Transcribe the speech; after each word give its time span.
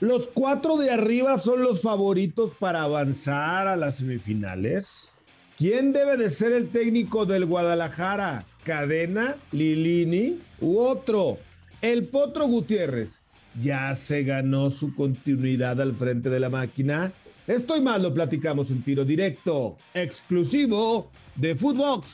Los 0.00 0.28
cuatro 0.28 0.76
de 0.76 0.90
arriba 0.90 1.38
son 1.38 1.62
los 1.62 1.80
favoritos 1.80 2.52
para 2.58 2.82
avanzar 2.82 3.66
a 3.66 3.76
las 3.76 3.96
semifinales. 3.96 5.14
¿Quién 5.56 5.94
debe 5.94 6.18
de 6.18 6.28
ser 6.28 6.52
el 6.52 6.68
técnico 6.68 7.24
del 7.24 7.46
Guadalajara? 7.46 8.44
¿Cadena, 8.62 9.36
Lilini 9.52 10.38
u 10.60 10.80
otro? 10.80 11.38
El 11.80 12.08
Potro 12.08 12.46
Gutiérrez 12.46 13.22
ya 13.58 13.94
se 13.94 14.22
ganó 14.22 14.68
su 14.68 14.94
continuidad 14.94 15.80
al 15.80 15.94
frente 15.94 16.28
de 16.28 16.40
la 16.40 16.50
máquina. 16.50 17.12
Estoy 17.46 17.80
mal, 17.80 18.02
lo 18.02 18.12
platicamos 18.12 18.70
en 18.70 18.82
tiro 18.82 19.02
directo, 19.02 19.78
exclusivo 19.94 21.10
de 21.36 21.56
Footbox. 21.56 22.06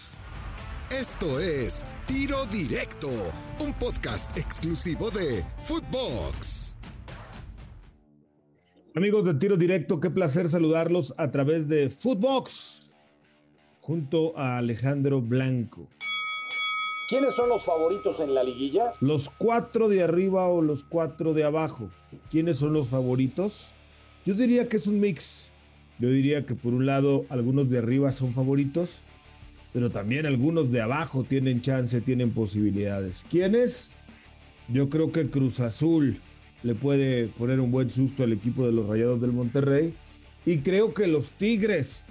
Esto 0.93 1.41
es 1.41 1.85
Tiro 2.07 2.45
Directo, 2.47 3.09
un 3.59 3.73
podcast 3.73 4.39
exclusivo 4.39 5.11
de 5.11 5.43
Footbox. 5.59 6.77
Amigos 8.95 9.25
de 9.25 9.33
Tiro 9.33 9.57
Directo, 9.57 10.01
qué 10.01 10.11
placer 10.11 10.51
saludarlos 10.51 11.15
a 11.17 11.31
través 11.31 11.67
de 11.67 11.89
Footbox 11.89 12.93
junto 13.81 14.37
a 14.37 14.59
Alejandro 14.59 15.23
Blanco. 15.23 15.89
¿Quiénes 17.09 17.35
son 17.35 17.49
los 17.49 17.65
favoritos 17.65 18.21
en 18.21 18.35
la 18.35 18.45
liguilla? 18.45 18.93
Los 19.01 19.31
cuatro 19.31 19.89
de 19.89 20.03
arriba 20.03 20.47
o 20.49 20.61
los 20.61 20.85
cuatro 20.85 21.33
de 21.33 21.43
abajo. 21.43 21.89
¿Quiénes 22.31 22.59
son 22.59 22.75
los 22.75 22.89
favoritos? 22.89 23.73
Yo 24.27 24.35
diría 24.35 24.69
que 24.69 24.77
es 24.77 24.87
un 24.87 25.01
mix. 25.01 25.49
Yo 25.99 26.11
diría 26.11 26.45
que 26.45 26.55
por 26.55 26.75
un 26.75 26.85
lado 26.85 27.25
algunos 27.31 27.71
de 27.71 27.79
arriba 27.79 28.13
son 28.13 28.35
favoritos, 28.35 29.01
pero 29.73 29.89
también 29.89 30.27
algunos 30.27 30.71
de 30.71 30.83
abajo 30.83 31.25
tienen 31.25 31.63
chance, 31.63 31.99
tienen 32.03 32.33
posibilidades. 32.33 33.25
¿Quiénes? 33.31 33.95
Yo 34.69 34.91
creo 34.91 35.13
que 35.13 35.31
Cruz 35.31 35.61
Azul 35.61 36.21
le 36.63 36.75
puede 36.75 37.29
poner 37.29 37.61
un 37.61 37.71
buen 37.71 37.91
susto 37.91 38.25
al 38.25 38.33
equipo 38.33 38.67
de 38.67 38.73
los 38.73 38.89
Rayados 38.89 39.21
del 39.21 39.33
Monterrey. 39.33 39.95
Y 40.47 40.59
creo 40.59 40.95
que 40.95 41.07
los 41.07 41.31
Tigres 41.31 42.05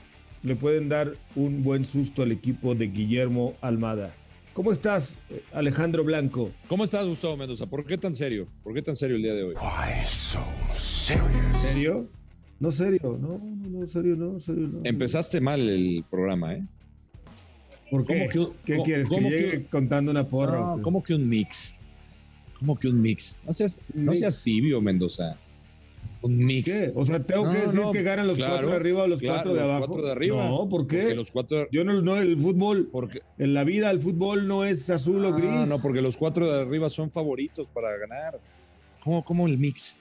le 0.44 0.56
pueden 0.56 0.90
dar 0.90 1.14
un 1.36 1.64
buen 1.64 1.86
susto 1.86 2.24
al 2.24 2.32
equipo 2.32 2.76
de 2.76 2.88
Guillermo 2.88 3.56
Almada. 3.62 4.14
¿Cómo 4.54 4.72
estás, 4.72 5.18
Alejandro 5.54 6.04
Blanco? 6.04 6.52
¿Cómo 6.68 6.84
estás, 6.84 7.08
Gustavo 7.08 7.38
Mendoza? 7.38 7.68
¿Por 7.68 7.86
qué 7.86 7.98
tan 7.98 8.14
serio? 8.14 8.48
¿Por 8.64 8.74
qué 8.74 8.82
tan 8.82 8.96
serio 8.96 9.16
el 9.16 9.24
día 9.24 9.34
de 9.34 9.44
hoy? 9.44 9.56
Why 9.56 10.06
so 10.06 10.40
serious? 10.76 11.58
¿Serio? 11.62 12.10
No 12.60 12.70
serio, 12.70 13.18
no, 13.20 13.40
no, 13.40 13.88
serio, 13.88 14.16
no, 14.16 14.40
serio, 14.40 14.68
no. 14.68 14.82
Empezaste 14.84 15.42
mal 15.42 15.62
el 15.68 16.04
programa, 16.10 16.54
¿eh? 16.54 16.64
¿Por 17.90 18.06
qué? 18.06 18.30
Que, 18.32 18.48
¿Qué 18.64 18.82
quieres? 18.84 19.10
¿Que 19.10 19.20
llegue 19.20 19.66
contando 19.68 20.12
una 20.12 20.28
porra? 20.28 20.60
No, 20.60 20.82
¿Cómo 20.82 21.02
que 21.02 21.16
un 21.16 21.28
mix? 21.28 21.78
¿Cómo 22.62 22.78
que 22.80 22.88
un 22.88 23.02
mix? 23.02 23.38
No 23.46 23.52
seas, 23.52 23.82
no 23.94 24.14
seas 24.14 24.42
tibio, 24.44 24.80
Mendoza. 24.80 25.38
Un 26.22 26.46
mix. 26.46 26.72
¿Qué? 26.72 26.92
O 26.96 27.04
sea, 27.04 27.20
tengo 27.22 27.46
No, 27.48 27.52
que 27.52 27.58
decir 27.58 27.74
no, 27.82 27.92
que 27.92 28.04
ganan 28.04 28.28
los 28.28 28.38
claro, 28.38 28.52
cuatro 28.54 28.70
de 28.70 28.76
arriba 28.76 29.04
o 29.04 29.08
los 29.08 29.20
claro, 29.20 29.34
cuatro 29.38 29.54
de 29.56 29.62
los 29.62 29.70
abajo. 29.72 29.86
cuatro 29.88 30.06
de 30.06 30.12
arriba. 30.12 30.48
No, 30.48 30.70
¿por 30.70 30.88
qué? 30.88 30.98
Porque 31.02 31.16
los 31.16 31.32
cuatro. 31.32 31.68
Yo 31.72 31.84
no, 31.84 32.00
no, 32.04 32.18
el 32.18 32.40
fútbol, 32.40 32.88
Porque, 32.92 33.22
en 33.40 33.56
la 33.56 33.64
vida 33.64 33.90
el 33.90 34.00
fútbol 34.00 34.48
no 34.48 34.64
es 34.64 34.88
azul 34.92 35.26
o 35.26 35.30
Ah, 35.30 35.38
gris. 35.38 35.68
no, 35.70 35.80
porque 35.82 36.02
los 36.04 36.16
cuatro 36.18 36.48
de 36.48 36.62
arriba 36.62 36.88
son 36.90 37.10
favoritos 37.10 37.68
para 37.74 37.98
ganar. 37.98 38.40
¿Cómo, 39.04 39.26
cómo 39.26 39.48
el 39.48 39.58
mix? 39.58 39.98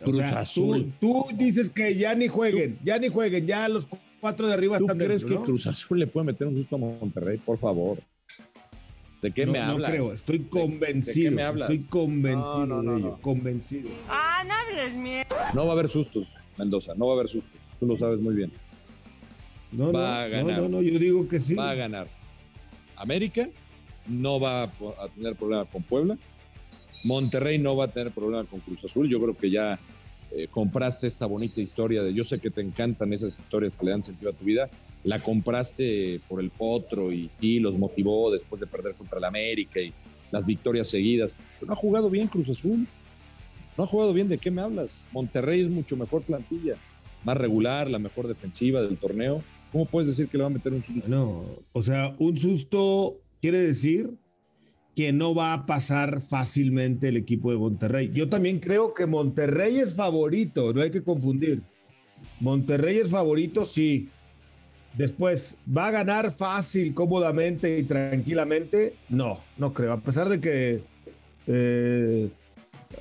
O 0.00 0.04
Cruz 0.04 0.28
sea, 0.28 0.40
Azul. 0.40 0.92
Tú, 0.98 1.26
tú 1.28 1.36
dices 1.36 1.68
que 1.70 1.94
ya 1.96 2.14
ni 2.14 2.28
jueguen, 2.28 2.78
ya 2.82 2.98
ni 2.98 3.08
jueguen, 3.08 3.46
ya 3.46 3.68
los 3.68 3.86
cuatro 4.20 4.46
de 4.46 4.54
arriba 4.54 4.78
¿Tú 4.78 4.84
están 4.84 4.96
crees 4.98 5.20
dentro, 5.22 5.28
que 5.28 5.34
¿no? 5.40 5.44
Cruz 5.44 5.66
Azul 5.66 5.98
le 5.98 6.06
puede 6.06 6.26
meter 6.26 6.46
un 6.46 6.54
susto 6.54 6.76
a 6.76 6.78
Monterrey? 6.78 7.36
Por 7.38 7.58
favor. 7.58 7.98
¿De 9.22 9.32
qué 9.32 9.46
no, 9.46 9.52
me 9.52 9.58
no 9.58 9.64
hablas? 9.64 9.90
creo, 9.90 10.12
estoy 10.12 10.40
convencido. 10.40 11.14
de 11.24 11.30
qué 11.30 11.34
me 11.34 11.42
hablas? 11.42 11.70
Estoy 11.70 11.86
convencido 11.88 12.66
No, 12.66 12.66
no, 12.66 12.82
no, 12.82 12.92
de 12.92 12.98
ello, 12.98 13.08
no. 13.10 13.20
convencido. 13.20 13.90
Ah, 14.08 14.44
no 14.46 14.54
hables 14.54 14.94
mierda. 14.94 15.52
No 15.54 15.64
va 15.64 15.70
a 15.70 15.72
haber 15.72 15.88
sustos, 15.88 16.28
Mendoza. 16.58 16.94
No 16.96 17.06
va 17.06 17.12
a 17.12 17.16
haber 17.16 17.28
sustos. 17.28 17.52
Tú 17.80 17.86
lo 17.86 17.96
sabes 17.96 18.20
muy 18.20 18.34
bien. 18.34 18.52
No, 19.72 19.92
Va 19.92 20.24
a 20.24 20.28
no, 20.28 20.32
ganar. 20.36 20.56
no, 20.56 20.62
no, 20.62 20.68
no, 20.68 20.82
yo 20.82 20.98
digo 20.98 21.28
que 21.28 21.40
sí. 21.40 21.54
va 21.54 21.70
a 21.70 21.74
ganar. 21.74 22.08
América 22.96 23.48
no 24.06 24.38
va 24.38 24.62
a 24.64 24.70
tener 25.14 25.34
problema 25.34 25.64
con 25.64 25.82
Puebla. 25.82 26.16
Monterrey 27.04 27.58
no 27.58 27.76
va 27.76 27.86
a 27.86 27.88
tener 27.88 28.12
problema 28.12 28.44
con 28.44 28.60
Cruz 28.60 28.84
Azul. 28.84 29.08
Yo 29.08 29.20
creo 29.20 29.36
que 29.36 29.50
ya 29.50 29.78
eh, 30.36 30.48
compraste 30.48 31.06
esta 31.06 31.24
bonita 31.24 31.62
historia 31.62 32.02
de. 32.02 32.12
Yo 32.12 32.22
sé 32.22 32.38
que 32.38 32.50
te 32.50 32.60
encantan 32.60 33.12
esas 33.12 33.38
historias 33.38 33.74
que 33.74 33.86
le 33.86 33.92
dan 33.92 34.04
sentido 34.04 34.30
a 34.30 34.34
tu 34.34 34.44
vida. 34.44 34.68
La 35.02 35.18
compraste 35.18 36.20
por 36.28 36.40
el 36.40 36.50
potro 36.50 37.10
y 37.10 37.30
sí, 37.30 37.58
los 37.58 37.78
motivó 37.78 38.30
después 38.30 38.60
de 38.60 38.66
perder 38.66 38.94
contra 38.94 39.18
el 39.18 39.24
América 39.24 39.80
y 39.80 39.94
las 40.30 40.44
victorias 40.44 40.88
seguidas. 40.88 41.34
Pero 41.58 41.68
no 41.68 41.72
ha 41.72 41.76
jugado 41.76 42.10
bien 42.10 42.28
Cruz 42.28 42.50
Azul. 42.50 42.86
No 43.78 43.84
ha 43.84 43.86
jugado 43.86 44.12
bien. 44.12 44.28
¿De 44.28 44.36
qué 44.36 44.50
me 44.50 44.60
hablas? 44.60 45.00
Monterrey 45.12 45.62
es 45.62 45.70
mucho 45.70 45.96
mejor 45.96 46.22
plantilla, 46.22 46.76
más 47.24 47.38
regular, 47.38 47.90
la 47.90 47.98
mejor 47.98 48.28
defensiva 48.28 48.82
del 48.82 48.98
torneo. 48.98 49.42
¿Cómo 49.72 49.86
puedes 49.86 50.08
decir 50.08 50.28
que 50.28 50.36
le 50.36 50.42
va 50.42 50.50
a 50.50 50.52
meter 50.52 50.72
un 50.72 50.84
susto? 50.84 51.08
No, 51.08 51.44
o 51.72 51.82
sea, 51.82 52.14
un 52.18 52.36
susto 52.36 53.20
quiere 53.40 53.58
decir 53.58 54.10
que 54.96 55.12
no 55.12 55.34
va 55.34 55.52
a 55.52 55.66
pasar 55.66 56.22
fácilmente 56.22 57.08
el 57.08 57.18
equipo 57.18 57.50
de 57.50 57.58
Monterrey. 57.58 58.10
Yo 58.14 58.30
también 58.30 58.58
creo 58.58 58.94
que 58.94 59.04
Monterrey 59.04 59.78
es 59.78 59.94
favorito, 59.94 60.72
no 60.72 60.80
hay 60.80 60.90
que 60.90 61.04
confundir. 61.04 61.60
Monterrey 62.40 62.96
es 62.96 63.10
favorito, 63.10 63.66
sí. 63.66 64.08
Después, 64.94 65.54
¿va 65.68 65.88
a 65.88 65.90
ganar 65.90 66.34
fácil, 66.34 66.94
cómodamente 66.94 67.78
y 67.78 67.82
tranquilamente? 67.82 68.94
No, 69.10 69.40
no 69.58 69.74
creo. 69.74 69.92
A 69.92 70.00
pesar 70.00 70.30
de 70.30 70.40
que 70.40 70.80
eh, 71.46 72.30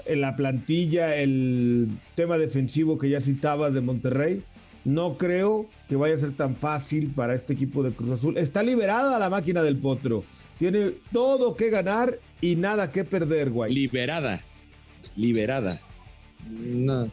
en 0.05 0.21
la 0.21 0.35
plantilla, 0.35 1.15
el 1.15 1.87
tema 2.15 2.37
defensivo 2.37 2.97
que 2.97 3.09
ya 3.09 3.21
citabas 3.21 3.73
de 3.73 3.79
Monterrey, 3.79 4.43
no 4.83 5.17
creo 5.17 5.67
que 5.87 5.95
vaya 5.95 6.15
a 6.15 6.17
ser 6.17 6.35
tan 6.35 6.57
fácil 6.57 7.13
para 7.15 7.33
este 7.35 7.53
equipo 7.53 7.83
de 7.83 7.91
Cruz 7.91 8.11
Azul. 8.11 8.37
Está 8.37 8.63
liberada 8.63 9.17
la 9.17 9.29
máquina 9.29 9.63
del 9.63 9.77
Potro. 9.77 10.25
Tiene 10.57 10.93
todo 11.11 11.55
que 11.55 11.69
ganar 11.69 12.19
y 12.41 12.55
nada 12.55 12.91
que 12.91 13.03
perder, 13.03 13.49
güey. 13.49 13.73
Liberada. 13.73 14.39
Liberada. 15.15 15.77
No. 16.49 17.11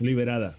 liberada. 0.00 0.56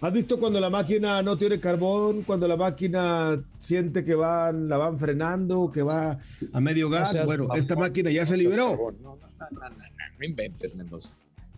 ¿Has 0.00 0.12
visto 0.14 0.40
cuando 0.40 0.58
la 0.60 0.70
máquina 0.70 1.22
no 1.22 1.36
tiene 1.36 1.60
carbón? 1.60 2.22
Cuando 2.22 2.48
la 2.48 2.56
máquina 2.56 3.38
siente 3.58 4.02
que 4.02 4.14
van, 4.14 4.68
la 4.68 4.78
van 4.78 4.98
frenando, 4.98 5.70
que 5.70 5.82
va 5.82 6.18
a 6.52 6.60
medio 6.60 6.88
gas. 6.88 7.14
bueno, 7.26 7.54
esta 7.54 7.76
máquina 7.76 8.10
ya 8.10 8.22
no 8.22 8.26
se 8.26 8.36
liberó. 8.38 8.70
No, 8.70 8.92
no, 8.92 9.18
no, 9.18 9.18
no, 9.38 9.60
no, 9.60 9.68
no, 9.68 9.76
no 10.18 10.24
inventes, 10.24 10.74
Mendoza. 10.74 11.12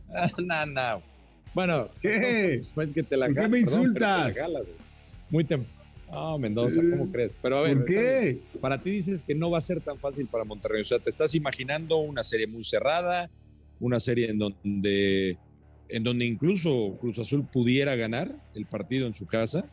No, 0.39 0.67
no. 0.67 1.03
Bueno, 1.55 1.89
¿Qué? 2.01 2.63
Pues 2.75 2.93
que 2.93 3.03
te 3.03 3.17
la 3.17 3.27
¿Por 3.27 3.35
qué 3.35 3.49
me 3.49 3.61
perdón, 3.63 3.63
pero 3.63 3.71
te 3.71 3.79
insultas? 3.79 4.37
la 4.37 4.43
galas, 4.43 4.67
güey. 4.67 4.83
Muy 5.31 5.45
tem 5.45 5.65
No, 6.13 6.39
Mendoza, 6.39 6.83
¿cómo 6.83 7.11
crees? 7.11 7.39
Pero 7.41 7.59
a 7.59 7.63
ver, 7.63 7.79
¿Por 7.79 7.87
qué? 7.87 8.39
para 8.61 8.83
ti 8.83 8.91
dices 8.91 9.23
que 9.23 9.35
no 9.35 9.51
va 9.51 9.57
a 9.57 9.63
ser 9.63 9.81
tan 9.81 9.99
fácil 9.99 10.27
para 10.27 10.45
Monterrey. 10.45 10.83
O 10.83 10.85
sea, 10.85 10.99
te 10.99 11.09
estás 11.09 11.35
imaginando 11.35 11.97
una 11.97 12.23
serie 12.23 12.47
muy 12.47 12.63
cerrada, 12.63 13.31
una 13.81 13.99
serie 13.99 14.29
en 14.31 14.39
donde, 14.39 15.39
en 15.89 16.05
donde 16.05 16.27
incluso 16.27 16.99
Cruz 17.01 17.19
Azul 17.19 17.47
pudiera 17.51 17.97
ganar 17.97 18.31
el 18.55 18.67
partido 18.67 19.07
en 19.07 19.15
su 19.15 19.25
casa. 19.25 19.65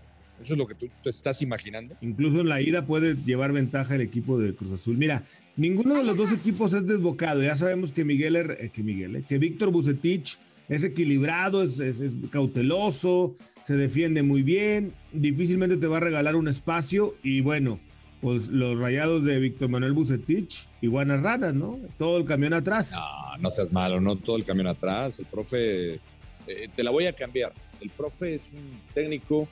Eso 0.41 0.53
es 0.53 0.57
lo 0.57 0.65
que 0.65 0.75
tú 0.75 0.87
te 1.03 1.09
estás 1.09 1.41
imaginando. 1.41 1.97
Incluso 1.99 2.39
en 2.39 2.47
la 2.47 2.61
ida 2.61 2.85
puede 2.85 3.15
llevar 3.15 3.51
ventaja 3.51 3.95
el 3.95 4.01
equipo 4.01 4.39
de 4.39 4.55
Cruz 4.55 4.71
Azul. 4.71 4.97
Mira, 4.97 5.25
ninguno 5.57 5.95
de 5.95 6.05
los 6.05 6.15
dos 6.15 6.31
equipos 6.31 6.71
es 6.71 6.87
desbocado. 6.87 7.43
Ya 7.43 7.57
sabemos 7.57 7.91
que 7.91 8.05
Miguel, 8.05 8.37
eh, 8.37 8.71
que 8.73 8.81
Miguel, 8.81 9.17
eh, 9.17 9.23
que 9.27 9.37
Víctor 9.37 9.71
Bucetich 9.71 10.39
es 10.69 10.83
equilibrado, 10.83 11.63
es, 11.63 11.79
es- 11.79 11.99
es 11.99 12.13
cauteloso, 12.31 13.35
se 13.63 13.75
defiende 13.75 14.23
muy 14.23 14.41
bien, 14.43 14.93
difícilmente 15.11 15.77
te 15.77 15.87
va 15.87 15.97
a 15.97 15.99
regalar 16.01 16.35
un 16.35 16.47
espacio 16.47 17.15
y 17.23 17.41
bueno, 17.41 17.79
pues 18.21 18.47
los 18.47 18.77
rayados 18.79 19.23
de 19.23 19.39
Víctor 19.39 19.69
Manuel 19.69 19.93
Bucetich, 19.93 20.67
iguanas 20.81 21.21
raras, 21.21 21.53
¿no? 21.53 21.79
Todo 21.97 22.17
el 22.17 22.25
camión 22.25 22.53
atrás. 22.53 22.91
No, 22.93 23.37
no 23.37 23.49
seas 23.49 23.71
malo, 23.71 23.99
no 24.01 24.15
todo 24.17 24.35
el 24.35 24.43
camión 24.45 24.67
atrás. 24.67 25.19
El 25.19 25.25
profe, 25.25 25.93
eh, 25.95 26.67
te 26.75 26.83
la 26.83 26.91
voy 26.91 27.05
a 27.05 27.13
cambiar. 27.13 27.53
El 27.79 27.89
profe 27.91 28.35
es 28.35 28.51
un 28.53 28.79
técnico 28.93 29.47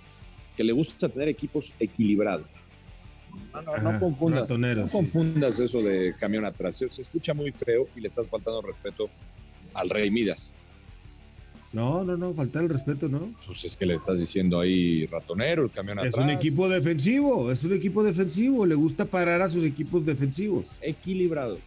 que 0.58 0.64
le 0.66 0.74
gusta 0.74 1.08
tener 1.08 1.30
equipos 1.30 1.74
equilibrados. 1.80 2.52
No, 3.54 3.62
no, 3.62 3.78
no 3.94 4.00
confundas. 4.00 4.50
No 4.50 4.86
sí. 4.88 4.92
confundas 4.92 5.60
eso 5.60 5.82
de 5.82 6.14
camión 6.20 6.44
atrás. 6.44 6.76
Se 6.76 7.02
escucha 7.02 7.34
muy 7.34 7.52
feo 7.52 7.88
y 7.96 8.02
le 8.02 8.08
estás 8.08 8.28
faltando 8.28 8.62
respeto 8.62 9.10
al 9.74 9.90
Rey 9.90 10.10
Midas. 10.12 10.54
No, 11.74 12.04
no, 12.04 12.16
no, 12.16 12.34
faltar 12.34 12.64
el 12.64 12.70
respeto, 12.70 13.10
¿no? 13.10 13.34
Pues 13.46 13.66
es 13.66 13.76
que 13.76 13.86
le 13.86 13.96
estás 13.96 14.18
diciendo 14.18 14.60
ahí 14.60 15.06
ratonero, 15.08 15.64
el 15.66 15.72
camión 15.72 16.00
Es 16.00 16.14
atrás. 16.14 16.24
un 16.26 16.32
equipo 16.32 16.70
defensivo, 16.70 17.52
es 17.52 17.64
un 17.64 17.74
equipo 17.74 18.04
defensivo, 18.04 18.66
le 18.66 18.76
gusta 18.76 19.06
parar 19.06 19.42
a 19.42 19.50
sus 19.50 19.64
equipos 19.66 20.06
defensivos. 20.06 20.66
equilibrado. 20.82 21.60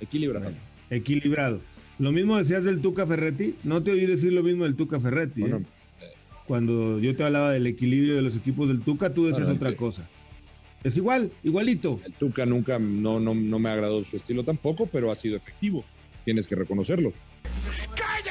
Equilibrado. 0.00 0.44
Bueno, 0.44 0.58
equilibrado. 0.90 1.60
Lo 1.98 2.12
mismo 2.12 2.36
decías 2.36 2.64
del 2.64 2.80
Tuca 2.80 3.06
Ferretti. 3.06 3.54
No 3.64 3.82
te 3.82 3.90
oí 3.92 4.04
decir 4.06 4.32
lo 4.32 4.42
mismo 4.42 4.64
del 4.64 4.76
Tuca 4.76 5.00
Ferretti. 5.00 5.40
Bueno, 5.40 5.58
¿eh? 5.58 5.64
Cuando 6.46 6.98
yo 7.00 7.16
te 7.16 7.24
hablaba 7.24 7.52
del 7.52 7.66
equilibrio 7.66 8.16
de 8.16 8.22
los 8.22 8.36
equipos 8.36 8.68
del 8.68 8.82
Tuca, 8.82 9.12
tú 9.14 9.26
decías 9.26 9.48
otra 9.48 9.74
cosa. 9.76 10.08
Es 10.84 10.96
igual, 10.96 11.32
igualito. 11.42 12.00
El 12.04 12.12
Tuca 12.12 12.44
nunca, 12.46 12.78
no, 12.78 13.18
no, 13.18 13.34
no 13.34 13.58
me 13.58 13.68
ha 13.68 13.72
agradado 13.72 14.04
su 14.04 14.16
estilo 14.16 14.44
tampoco, 14.44 14.86
pero 14.86 15.10
ha 15.10 15.14
sido 15.16 15.36
efectivo. 15.36 15.84
Tienes 16.24 16.46
que 16.46 16.54
reconocerlo. 16.54 17.12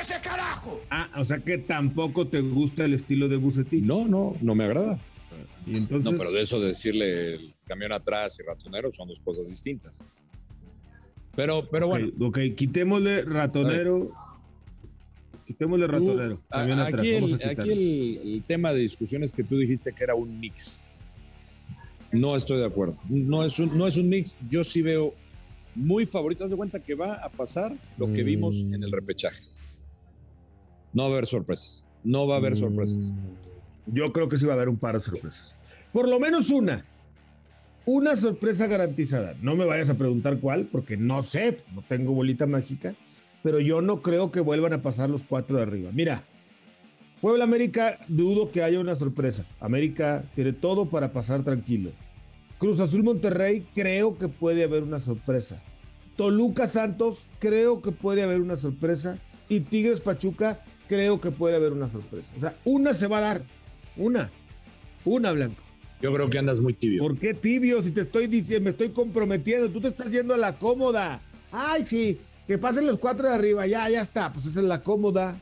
¡Cállese, 0.08 0.24
carajo! 0.28 0.82
Ah, 0.90 1.10
o 1.18 1.24
sea 1.26 1.40
que 1.40 1.58
tampoco 1.58 2.28
te 2.28 2.42
gusta 2.42 2.86
el 2.86 2.94
estilo 2.94 3.28
de 3.28 3.38
Bucetich. 3.38 3.84
No, 3.84 4.08
no, 4.08 4.36
no 4.42 4.56
me 4.56 4.64
agrada. 4.66 5.00
Y 5.66 5.78
entonces, 5.78 6.12
No, 6.12 6.18
pero 6.18 6.32
de 6.32 6.42
eso 6.42 6.60
de 6.60 6.68
decirle 6.68 7.36
el 7.36 7.54
camión 7.68 7.92
atrás 7.92 8.38
y 8.40 8.44
ratonero 8.44 8.92
son 8.92 9.08
dos 9.08 9.20
cosas 9.22 9.48
distintas. 9.50 10.00
Pero, 11.36 11.68
pero 11.70 11.88
bueno. 11.88 12.08
Ok, 12.20 12.38
ok, 12.38 12.40
quitémosle 12.56 13.24
ratonero. 13.24 14.12
Quitémosle 15.46 15.88
ratonero. 15.88 16.42
Camión 16.50 16.80
atrás, 16.80 17.00
aquí 17.02 17.14
vamos 17.16 17.34
a 17.34 17.36
el, 17.36 17.50
aquí 17.60 17.70
el- 17.72 18.34
el 18.36 18.44
tema 18.44 18.74
de 18.74 18.80
discusión 18.80 19.24
es 19.24 19.34
que 19.34 19.44
tú 19.44 19.58
dijiste 19.58 19.92
que 19.94 20.04
era 20.04 20.16
un 20.16 20.40
mix. 20.40 20.84
No 22.12 22.36
estoy 22.36 22.60
de 22.60 22.66
acuerdo. 22.66 22.98
No 23.10 23.44
es 23.44 23.60
un, 23.60 23.78
no 23.78 23.86
es 23.88 23.98
un 23.98 24.08
mix. 24.08 24.38
Yo 24.50 24.64
sí 24.64 24.82
veo 24.82 25.14
muy 25.74 26.06
favorito. 26.06 26.46
Haz 26.46 26.52
de 26.52 26.56
cuenta 26.56 26.80
que 26.80 26.96
va 26.96 27.16
a 27.16 27.30
pasar 27.30 27.76
lo 27.98 28.12
que 28.14 28.24
vimos 28.24 28.62
en 28.62 28.82
el 28.84 28.92
repechaje. 28.92 29.42
No 30.96 31.04
va 31.04 31.10
a 31.10 31.12
haber 31.12 31.28
sorpresas. 31.28 31.86
No 32.04 32.26
va 32.26 32.36
a 32.36 32.38
haber 32.40 32.56
sorpresas. 32.56 33.12
Mm, 33.12 33.94
Yo 33.94 34.12
creo 34.12 34.28
que 34.28 34.38
sí 34.38 34.46
va 34.46 34.54
a 34.54 34.56
haber 34.56 34.70
un 34.70 34.78
par 34.78 34.96
de 34.96 35.02
sorpresas. 35.02 35.56
Por 35.94 36.08
lo 36.10 36.20
menos 36.20 36.50
una. 36.50 36.86
Una 37.86 38.16
sorpresa 38.16 38.66
garantizada. 38.66 39.36
No 39.42 39.56
me 39.56 39.66
vayas 39.66 39.92
a 39.92 39.94
preguntar 39.98 40.40
cuál, 40.40 40.66
porque 40.66 40.98
no 40.98 41.22
sé, 41.22 41.58
no 41.76 41.84
tengo 41.88 42.14
bolita 42.14 42.48
mágica, 42.48 42.96
pero 43.44 43.60
yo 43.60 43.82
no 43.82 44.02
creo 44.02 44.32
que 44.32 44.40
vuelvan 44.40 44.74
a 44.74 44.82
pasar 44.82 45.10
los 45.12 45.24
cuatro 45.24 45.58
de 45.58 45.64
arriba. 45.64 45.92
Mira, 45.94 46.24
Puebla 47.22 47.44
América, 47.44 48.00
dudo 48.08 48.52
que 48.52 48.64
haya 48.64 48.80
una 48.80 48.96
sorpresa. 48.96 49.46
América 49.60 50.24
tiene 50.34 50.54
todo 50.54 50.90
para 50.90 51.12
pasar 51.14 51.44
tranquilo. 51.44 51.92
Cruz 52.58 52.80
Azul 52.80 53.04
Monterrey, 53.04 53.68
creo 53.76 54.18
que 54.18 54.30
puede 54.30 54.64
haber 54.64 54.82
una 54.84 55.00
sorpresa. 55.00 55.62
Toluca 56.16 56.68
Santos, 56.68 57.26
creo 57.40 57.82
que 57.82 57.92
puede 57.92 58.24
haber 58.24 58.42
una 58.42 58.56
sorpresa. 58.56 59.18
Y 59.50 59.60
Tigres 59.60 60.02
Pachuca, 60.02 60.64
creo 60.88 61.20
que 61.22 61.32
puede 61.32 61.56
haber 61.56 61.74
una 61.74 61.90
sorpresa. 61.90 62.32
O 62.38 62.40
sea, 62.40 62.58
una 62.66 62.94
se 62.94 63.08
va 63.08 63.20
a 63.20 63.22
dar. 63.22 63.42
Una. 63.98 64.32
Una, 65.04 65.32
Blanco. 65.32 65.62
Yo 66.02 66.14
creo 66.14 66.30
que 66.30 66.38
andas 66.38 66.60
muy 66.60 66.74
tibio. 66.74 67.02
¿Por 67.02 67.18
qué 67.18 67.34
tibio? 67.34 67.82
Si 67.82 67.92
te 67.92 68.02
estoy 68.02 68.28
diciendo, 68.28 68.66
me 68.66 68.70
estoy 68.72 68.90
comprometiendo, 68.90 69.70
tú 69.70 69.82
te 69.82 69.88
estás 69.88 70.12
yendo 70.12 70.34
a 70.34 70.38
la 70.38 70.58
cómoda. 70.58 71.22
Ay, 71.52 71.86
sí, 71.86 72.20
que 72.48 72.58
pasen 72.58 72.86
los 72.86 72.98
cuatro 72.98 73.28
de 73.28 73.34
arriba, 73.34 73.66
ya, 73.66 73.90
ya 73.90 74.02
está. 74.02 74.32
Pues 74.32 74.46
esa 74.46 74.60
es 74.60 74.66
la 74.66 74.82
cómoda. 74.82 75.40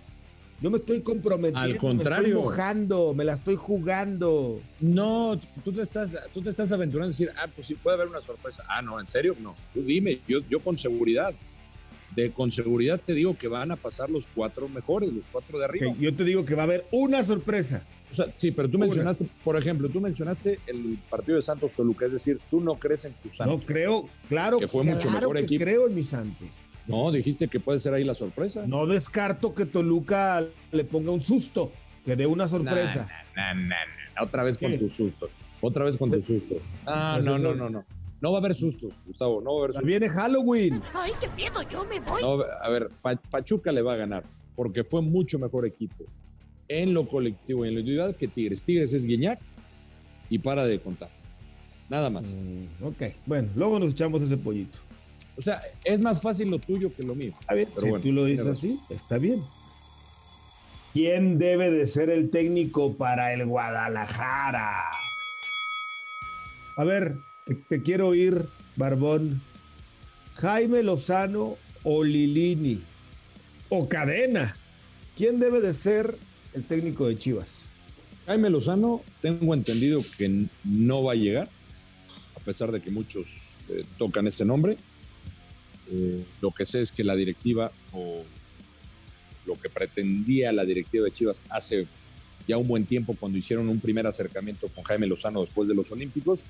Yo 0.61 0.71
me 0.71 0.77
estoy 0.77 1.01
comprometiendo. 1.01 1.59
Al 1.59 1.73
Me 1.73 1.77
contrario. 1.77 2.27
estoy 2.27 2.41
mojando, 2.41 3.13
me 3.13 3.25
la 3.25 3.33
estoy 3.33 3.55
jugando. 3.55 4.61
No, 4.79 5.37
tú 5.63 5.73
te 5.73 5.81
estás, 5.81 6.15
tú 6.33 6.41
te 6.41 6.51
estás 6.51 6.71
aventurando 6.71 7.07
a 7.07 7.09
decir, 7.09 7.31
ah, 7.35 7.47
pues 7.53 7.67
sí, 7.67 7.75
puede 7.75 7.95
haber 7.97 8.07
una 8.07 8.21
sorpresa. 8.21 8.63
Ah, 8.69 8.81
no, 8.81 8.99
¿en 8.99 9.07
serio? 9.07 9.35
No. 9.41 9.55
Tú 9.73 9.81
dime, 9.81 10.21
yo, 10.27 10.39
yo 10.49 10.61
con 10.61 10.77
seguridad. 10.77 11.33
De 12.15 12.31
con 12.31 12.51
seguridad 12.51 12.99
te 13.03 13.13
digo 13.13 13.35
que 13.37 13.47
van 13.47 13.71
a 13.71 13.75
pasar 13.75 14.09
los 14.09 14.27
cuatro 14.27 14.67
mejores, 14.69 15.11
los 15.11 15.27
cuatro 15.27 15.57
de 15.59 15.65
arriba. 15.65 15.93
Yo 15.99 16.15
te 16.15 16.23
digo 16.23 16.45
que 16.45 16.53
va 16.55 16.63
a 16.63 16.65
haber 16.65 16.85
una 16.91 17.23
sorpresa. 17.23 17.83
O 18.11 18.15
sea, 18.15 18.27
sí, 18.37 18.51
pero 18.51 18.69
tú 18.69 18.77
Una. 18.77 18.85
mencionaste, 18.85 19.25
por 19.43 19.57
ejemplo, 19.57 19.89
tú 19.89 19.99
mencionaste 19.99 20.59
el 20.67 20.99
partido 21.09 21.37
de 21.37 21.41
Santos 21.41 21.73
Toluca, 21.73 22.05
es 22.05 22.11
decir, 22.11 22.39
tú 22.51 22.61
no 22.61 22.75
crees 22.75 23.05
en 23.05 23.13
tu 23.13 23.29
Santos. 23.31 23.57
No 23.59 23.65
creo, 23.65 24.07
claro 24.29 24.59
Que 24.59 24.67
fue 24.67 24.83
mucho 24.83 25.09
claro 25.09 25.21
mejor 25.29 25.35
que 25.37 25.41
equipo. 25.43 25.63
creo 25.63 25.87
en 25.87 25.95
mi 25.95 26.03
Santos. 26.03 26.47
No, 26.85 27.11
dijiste 27.11 27.47
que 27.47 27.59
puede 27.59 27.79
ser 27.79 27.93
ahí 27.95 28.03
la 28.03 28.13
sorpresa. 28.13 28.65
No 28.67 28.85
descarto 28.85 29.55
que 29.55 29.65
Toluca 29.65 30.45
le 30.71 30.83
ponga 30.83 31.11
un 31.11 31.21
susto, 31.21 31.71
que 32.05 32.15
dé 32.15 32.27
una 32.27 32.47
sorpresa. 32.47 33.07
Nah, 33.35 33.53
nah, 33.55 33.67
nah. 33.69 34.21
Otra 34.23 34.43
vez 34.43 34.59
con 34.59 34.77
tus 34.77 34.93
sustos. 34.93 35.39
Otra 35.61 35.85
vez 35.85 35.97
con 35.97 36.11
tus 36.11 36.25
sustos. 36.27 36.59
Ah, 36.85 37.13
Pues 37.15 37.25
no, 37.25 37.39
no, 37.39 37.55
no, 37.55 37.69
no. 37.69 37.85
No 38.23 38.31
va 38.31 38.37
a 38.37 38.39
haber 38.39 38.55
sustos, 38.55 38.93
Gustavo, 39.05 39.41
no 39.41 39.53
va 39.53 39.55
a 39.55 39.63
haber 39.65 39.71
sustos. 39.71 39.85
Viene 39.85 40.07
Halloween. 40.07 40.81
¡Ay, 40.93 41.11
qué 41.19 41.27
miedo! 41.35 41.61
¡Yo 41.69 41.83
me 41.83 41.99
voy! 41.99 42.21
No, 42.21 42.37
a 42.41 42.69
ver, 42.69 42.89
Pa- 43.01 43.17
Pachuca 43.17 43.69
le 43.73 43.81
va 43.81 43.93
a 43.93 43.97
ganar 43.97 44.23
porque 44.55 44.85
fue 44.85 45.01
mucho 45.01 45.37
mejor 45.39 45.65
equipo 45.65 46.05
en 46.69 46.93
lo 46.93 47.05
colectivo 47.05 47.65
y 47.65 47.67
en 47.67 47.73
lo 47.73 47.79
individual 47.81 48.15
que 48.15 48.29
Tigres. 48.29 48.63
Tigres 48.63 48.93
es 48.93 49.05
Guiñac 49.05 49.41
y 50.29 50.39
para 50.39 50.65
de 50.65 50.79
contar. 50.79 51.09
Nada 51.89 52.09
más. 52.09 52.23
Mm, 52.27 52.85
ok, 52.85 53.01
bueno, 53.25 53.49
luego 53.57 53.77
nos 53.77 53.91
echamos 53.91 54.21
ese 54.23 54.37
pollito. 54.37 54.79
O 55.37 55.41
sea, 55.41 55.59
es 55.83 55.99
más 55.99 56.21
fácil 56.21 56.49
lo 56.49 56.59
tuyo 56.59 56.93
que 56.95 57.05
lo 57.05 57.15
mío. 57.15 57.33
Está 57.41 57.53
bien, 57.55 57.67
Pero 57.75 57.81
si 57.81 57.89
bueno, 57.89 58.03
tú 58.05 58.11
lo 58.13 58.23
dices 58.23 58.47
así, 58.47 58.79
está 58.89 59.17
bien. 59.17 59.41
¿Quién 60.93 61.37
debe 61.39 61.71
de 61.71 61.87
ser 61.87 62.09
el 62.09 62.29
técnico 62.29 62.93
para 62.95 63.33
el 63.33 63.45
Guadalajara? 63.47 64.83
A 66.77 66.83
ver, 66.85 67.17
te, 67.69 67.81
quiero 67.81 68.09
oír, 68.09 68.45
Barbón. 68.75 69.41
Jaime 70.35 70.81
Lozano 70.83 71.57
o 71.83 72.03
Lilini 72.03 72.81
o 73.69 73.87
Cadena. 73.87 74.57
¿Quién 75.15 75.39
debe 75.39 75.61
de 75.61 75.73
ser 75.73 76.17
el 76.53 76.63
técnico 76.63 77.07
de 77.07 77.17
Chivas? 77.17 77.63
Jaime 78.25 78.49
Lozano, 78.49 79.01
tengo 79.21 79.53
entendido 79.53 80.01
que 80.17 80.47
no 80.63 81.03
va 81.03 81.11
a 81.11 81.15
llegar, 81.15 81.49
a 82.35 82.39
pesar 82.39 82.71
de 82.71 82.81
que 82.81 82.89
muchos 82.89 83.55
eh, 83.69 83.83
tocan 83.97 84.27
este 84.27 84.45
nombre. 84.45 84.77
Eh, 85.91 86.23
lo 86.41 86.51
que 86.51 86.65
sé 86.65 86.81
es 86.81 86.91
que 86.91 87.03
la 87.03 87.15
directiva 87.15 87.71
o 87.91 88.23
lo 89.45 89.59
que 89.59 89.69
pretendía 89.69 90.51
la 90.51 90.65
directiva 90.65 91.05
de 91.05 91.11
Chivas 91.11 91.43
hace 91.49 91.85
ya 92.47 92.57
un 92.57 92.67
buen 92.67 92.85
tiempo 92.85 93.15
cuando 93.19 93.37
hicieron 93.37 93.69
un 93.69 93.79
primer 93.79 94.07
acercamiento 94.07 94.67
con 94.69 94.83
Jaime 94.83 95.07
Lozano 95.07 95.41
después 95.41 95.67
de 95.67 95.75
los 95.75 95.91
Olímpicos, 95.91 96.45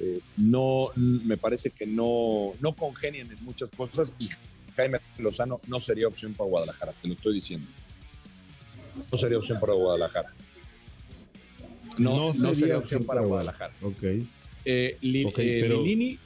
eh, 0.00 0.20
no 0.36 0.90
me 0.96 1.36
parece 1.36 1.70
que 1.70 1.86
no, 1.86 2.52
no 2.60 2.72
congenian 2.74 3.30
en 3.30 3.44
muchas 3.44 3.70
cosas 3.70 4.14
y 4.18 4.28
Jaime 4.76 5.00
Lozano 5.18 5.60
no 5.66 5.78
sería 5.80 6.06
opción 6.08 6.34
para 6.34 6.48
Guadalajara, 6.48 6.92
te 7.00 7.08
lo 7.08 7.14
estoy 7.14 7.34
diciendo. 7.34 7.66
No 9.10 9.18
sería 9.18 9.38
opción 9.38 9.58
para 9.60 9.72
Guadalajara. 9.74 10.32
No, 11.98 12.32
no 12.34 12.54
sería, 12.54 12.78
opción 12.78 13.04
para 13.04 13.22
Guadalajara. 13.22 13.72
Ok. 13.82 14.02
Eh, 14.64 14.98
Li- 15.00 15.24
Ok, 15.24 15.38
eh, 15.38 15.58
pero- 15.62 15.82
Lilini, 15.82 16.18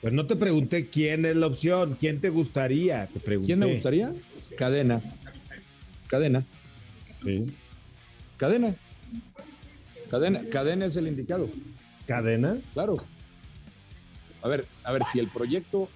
Pero 0.00 0.14
no 0.14 0.26
te 0.26 0.36
pregunté 0.36 0.86
quién 0.88 1.24
es 1.26 1.34
la 1.34 1.48
opción, 1.48 1.96
quién 1.98 2.20
te 2.20 2.28
gustaría. 2.30 3.08
Te 3.08 3.18
pregunté. 3.18 3.46
¿quién 3.48 3.58
me 3.58 3.66
gustaría? 3.66 4.14
Cadena. 4.56 5.00
Cadena. 6.06 6.44
Sí. 7.24 7.46
Cadena. 8.36 8.76
Cadena. 10.08 10.44
Cadena 10.50 10.86
es 10.86 10.94
el 10.96 11.08
indicado. 11.08 11.50
¿Cadena? 12.08 12.58
Claro. 12.72 12.96
A 14.40 14.48
ver, 14.48 14.64
a 14.82 14.92
ver, 14.92 15.02
si 15.12 15.18
el 15.18 15.28
proyecto, 15.28 15.88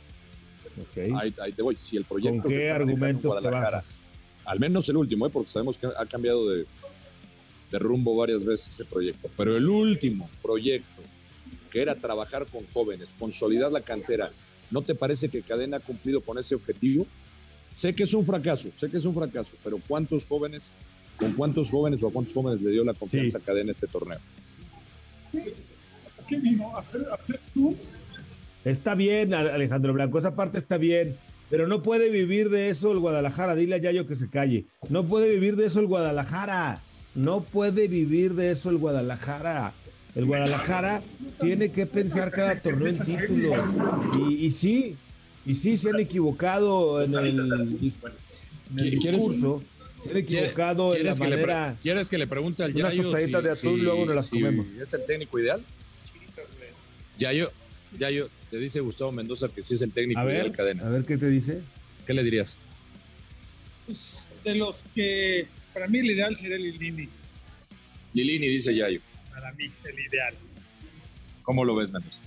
ahí, 1.18 1.34
ahí 1.40 1.52
te 1.52 1.62
voy, 1.62 1.74
si 1.76 1.96
el 1.96 2.04
proyecto 2.04 2.42
¿Con 2.42 2.50
qué 2.52 2.70
argumento 2.70 3.34
te 3.40 3.48
basas? 3.48 3.96
al 4.44 4.60
menos 4.60 4.86
el 4.90 4.98
último, 4.98 5.26
¿eh? 5.26 5.30
porque 5.30 5.48
sabemos 5.48 5.78
que 5.78 5.86
ha 5.86 6.04
cambiado 6.06 6.50
de, 6.50 6.66
de 7.70 7.78
rumbo 7.78 8.14
varias 8.14 8.44
veces 8.44 8.74
ese 8.74 8.84
proyecto, 8.84 9.30
pero 9.38 9.56
el 9.56 9.66
último 9.66 10.28
proyecto, 10.42 11.02
que 11.70 11.80
era 11.80 11.94
trabajar 11.94 12.46
con 12.46 12.66
jóvenes, 12.74 13.14
consolidar 13.18 13.72
la 13.72 13.80
cantera, 13.80 14.30
¿no 14.70 14.82
te 14.82 14.94
parece 14.94 15.30
que 15.30 15.40
Cadena 15.40 15.78
ha 15.78 15.80
cumplido 15.80 16.20
con 16.20 16.36
ese 16.38 16.54
objetivo? 16.54 17.06
Sé 17.74 17.94
que 17.94 18.02
es 18.02 18.12
un 18.12 18.26
fracaso, 18.26 18.68
sé 18.76 18.90
que 18.90 18.98
es 18.98 19.04
un 19.06 19.14
fracaso, 19.14 19.52
pero 19.64 19.78
¿cuántos 19.88 20.26
jóvenes, 20.26 20.72
con 21.16 21.32
cuántos 21.32 21.70
jóvenes 21.70 22.02
o 22.02 22.08
a 22.08 22.12
cuántos 22.12 22.34
jóvenes 22.34 22.60
le 22.60 22.70
dio 22.70 22.84
la 22.84 22.92
confianza 22.92 23.38
Sí. 23.38 23.42
a 23.42 23.46
Cadena 23.46 23.70
este 23.72 23.86
torneo? 23.86 24.18
¿Qué 26.32 26.38
vino? 26.38 26.74
¿Hacer, 26.76 27.06
hacer 27.12 27.38
tú? 27.52 27.76
Está 28.64 28.94
bien, 28.94 29.34
Ale- 29.34 29.52
Alejandro 29.52 29.92
Blanco, 29.92 30.18
esa 30.18 30.34
parte 30.34 30.56
está 30.56 30.78
bien, 30.78 31.16
pero 31.50 31.66
no 31.66 31.82
puede 31.82 32.08
vivir 32.08 32.48
de 32.48 32.70
eso 32.70 32.90
el 32.92 33.00
Guadalajara. 33.00 33.54
Dile 33.54 33.74
a 33.74 33.78
Yayo 33.78 34.06
que 34.06 34.14
se 34.14 34.30
calle. 34.30 34.64
No 34.88 35.04
puede 35.04 35.28
vivir 35.30 35.56
de 35.56 35.66
eso 35.66 35.80
el 35.80 35.86
Guadalajara. 35.88 36.80
No 37.14 37.42
puede 37.42 37.86
vivir 37.88 38.32
de 38.34 38.52
eso 38.52 38.70
el 38.70 38.78
Guadalajara. 38.78 39.74
El 40.14 40.24
Guadalajara 40.24 41.02
tiene 41.40 41.70
que 41.70 41.84
pensar 41.84 42.30
cada 42.30 42.58
torneo 42.60 42.88
en 42.88 42.98
títulos. 42.98 43.60
Y, 44.30 44.46
y 44.46 44.50
sí, 44.50 44.96
y 45.44 45.54
sí 45.54 45.76
se 45.76 45.90
han 45.90 46.00
equivocado 46.00 47.02
en 47.02 47.14
el, 47.14 47.26
en 47.40 47.40
el 47.40 47.78
¿Quieres- 49.00 49.18
discurso. 49.18 49.62
Se 50.02 50.10
han 50.10 50.16
equivocado 50.16 50.94
en 50.96 51.04
la 51.04 51.12
¿Quieres 51.14 51.20
que, 51.20 51.28
le 51.28 51.36
pre- 51.42 51.46
manera. 51.54 51.76
¿Quieres 51.82 52.08
que 52.08 52.18
le 52.18 52.26
pregunte 52.26 52.62
al 52.64 52.72
Yayo 52.74 53.02
tostaditas 53.04 53.42
de 53.44 53.50
atún, 53.50 53.84
luego 53.84 54.06
nos 54.06 54.14
las 54.16 54.30
comemos. 54.30 54.66
es 54.80 54.94
el 54.94 55.04
técnico 55.06 55.38
ideal? 55.38 55.62
Yayo, 57.18 57.52
Yayo, 57.98 58.28
te 58.50 58.58
dice 58.58 58.80
Gustavo 58.80 59.12
Mendoza 59.12 59.48
que 59.48 59.62
sí 59.62 59.74
es 59.74 59.82
el 59.82 59.92
técnico 59.92 60.20
A 60.20 60.24
ver, 60.24 60.52
cadena. 60.52 60.86
a 60.86 60.90
ver 60.90 61.04
qué 61.04 61.16
te 61.16 61.28
dice. 61.28 61.60
¿Qué 62.06 62.14
le 62.14 62.22
dirías? 62.22 62.58
Pues, 63.86 64.34
de 64.44 64.54
los 64.54 64.84
que 64.94 65.46
para 65.72 65.86
mí 65.88 65.98
el 65.98 66.10
ideal 66.10 66.34
sería 66.36 66.56
el 66.56 66.78
Lini. 66.78 67.08
Lilini 68.14 68.48
dice 68.48 68.74
Yayo. 68.74 69.00
Para 69.30 69.52
mí, 69.52 69.70
el 69.84 69.98
ideal. 69.98 70.34
¿Cómo 71.42 71.64
lo 71.64 71.74
ves, 71.76 71.90
Mendoza? 71.90 72.20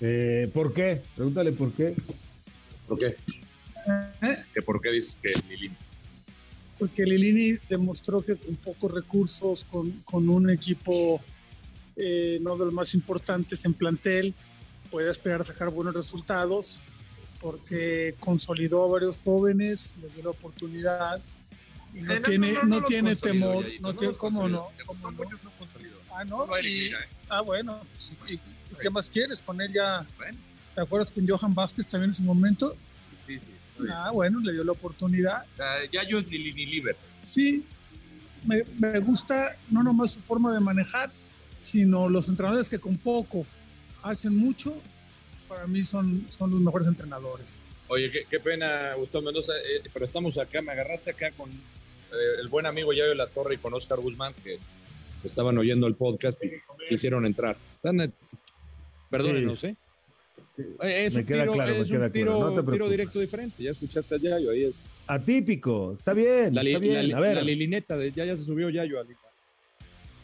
Eh, 0.00 0.48
¿Por 0.52 0.72
qué? 0.72 1.02
Pregúntale 1.14 1.52
por 1.52 1.72
qué. 1.72 1.94
¿Por 2.86 2.98
qué? 2.98 3.06
¿Eh? 4.22 4.36
¿Que 4.54 4.62
¿Por 4.62 4.80
qué 4.80 4.90
dices 4.92 5.16
que 5.16 5.32
Lilini? 5.48 5.74
Porque 6.78 7.04
Lilini 7.04 7.58
demostró 7.68 8.22
que 8.22 8.36
con 8.36 8.54
pocos 8.56 8.92
recursos, 8.92 9.64
con, 9.64 9.90
con 10.02 10.28
un 10.28 10.50
equipo 10.50 11.22
eh, 11.96 12.38
no 12.40 12.56
de 12.56 12.66
los 12.66 12.74
más 12.74 12.94
importantes 12.94 13.64
en 13.64 13.74
plantel, 13.74 14.34
puede 14.90 15.10
aspirar 15.10 15.40
a 15.40 15.44
sacar 15.44 15.70
buenos 15.70 15.94
resultados. 15.94 16.82
porque 17.40 18.14
consolidó 18.18 18.84
a 18.84 18.88
varios 18.88 19.18
jóvenes, 19.18 19.94
les 20.00 20.12
dio 20.14 20.24
la 20.24 20.30
oportunidad 20.30 21.20
y 21.94 22.00
no 22.00 22.20
tiene, 22.22 22.54
no, 22.64 22.82
tiene 22.82 23.14
temor, 23.14 23.64
no, 23.80 23.94
tiene, 23.94 24.14
¿cómo 24.14 24.48
no? 24.48 24.68
¿Cómo 24.86 25.10
no? 25.10 25.18
Ah, 26.12 26.24
no, 26.24 26.46
y, 26.60 26.90
ah, 27.28 27.42
bueno, 27.42 27.80
pues, 27.92 28.12
¿y, 28.28 28.34
y 28.34 28.40
qué 28.80 28.88
más 28.88 29.08
quieres? 29.10 29.42
Con 29.42 29.60
él 29.60 29.72
ya, 29.72 30.06
¿te 30.74 30.80
acuerdas 30.80 31.12
con 31.12 31.28
Johan 31.28 31.54
Vázquez 31.54 31.86
también 31.86 32.10
en 32.10 32.14
su 32.14 32.22
momento? 32.22 32.74
Sí, 33.24 33.38
sí. 33.38 33.50
Ah, 33.90 34.10
bueno, 34.12 34.40
le 34.40 34.52
dio 34.52 34.64
la 34.64 34.72
oportunidad. 34.72 35.44
ya 35.92 36.02
yo 36.08 36.20
ni, 36.22 36.38
ni 36.38 36.66
liber. 36.66 36.96
Sí, 37.20 37.64
me, 38.44 38.62
me, 38.78 38.98
gusta 39.00 39.56
no 39.70 39.82
nomás 39.82 40.12
su 40.12 40.20
forma 40.20 40.52
de 40.52 40.60
manejar, 40.60 41.10
sino 41.66 42.08
los 42.08 42.28
entrenadores 42.28 42.70
que 42.70 42.78
con 42.78 42.96
poco 42.96 43.44
hacen 44.02 44.36
mucho, 44.36 44.80
para 45.48 45.66
mí 45.66 45.84
son, 45.84 46.24
son 46.30 46.50
los 46.52 46.60
mejores 46.60 46.86
entrenadores. 46.86 47.60
Oye, 47.88 48.10
qué, 48.10 48.20
qué 48.30 48.38
pena, 48.40 48.94
Gustavo 48.94 49.24
Mendoza, 49.24 49.52
eh, 49.58 49.82
pero 49.92 50.04
estamos 50.04 50.38
acá, 50.38 50.62
me 50.62 50.72
agarraste 50.72 51.10
acá 51.10 51.30
con 51.32 51.50
eh, 51.50 52.40
el 52.40 52.48
buen 52.48 52.66
amigo 52.66 52.92
Yayo 52.92 53.14
La 53.14 53.26
Torre 53.26 53.54
y 53.54 53.58
con 53.58 53.74
Oscar 53.74 53.98
Guzmán, 53.98 54.32
que 54.44 54.58
estaban 55.24 55.58
oyendo 55.58 55.86
el 55.88 55.96
podcast 55.96 56.44
y 56.44 56.50
quisieron 56.88 57.26
entrar. 57.26 57.56
Perdónenos, 59.10 59.64
¿eh? 59.64 59.76
Es 60.82 61.14
me 61.14 61.20
un 61.20 61.26
queda 61.26 61.42
tiro, 61.42 61.52
claro, 61.52 61.74
me 61.74 61.80
es 61.80 61.88
queda 61.88 61.96
un 62.06 62.10
claro, 62.10 62.12
tiro, 62.12 62.50
no 62.62 62.72
tiro 62.72 62.88
directo 62.88 63.18
diferente. 63.20 63.62
Ya 63.62 63.70
escuchaste 63.72 64.14
a 64.14 64.18
Yayo 64.18 64.50
ahí. 64.50 64.64
es- 64.64 64.74
Atípico, 65.08 65.92
está 65.92 66.12
bien, 66.14 66.52
La, 66.54 66.62
li- 66.64 66.70
está 66.72 66.80
bien. 66.80 67.08
la- 67.10 67.18
a 67.18 67.20
ver, 67.20 67.34
la 67.36 67.42
lilineta 67.42 67.96
de 67.96 68.10
ya, 68.10 68.24
ya 68.24 68.36
se 68.36 68.42
subió 68.44 68.68
Yayo. 68.70 68.98
Ali. 69.00 69.14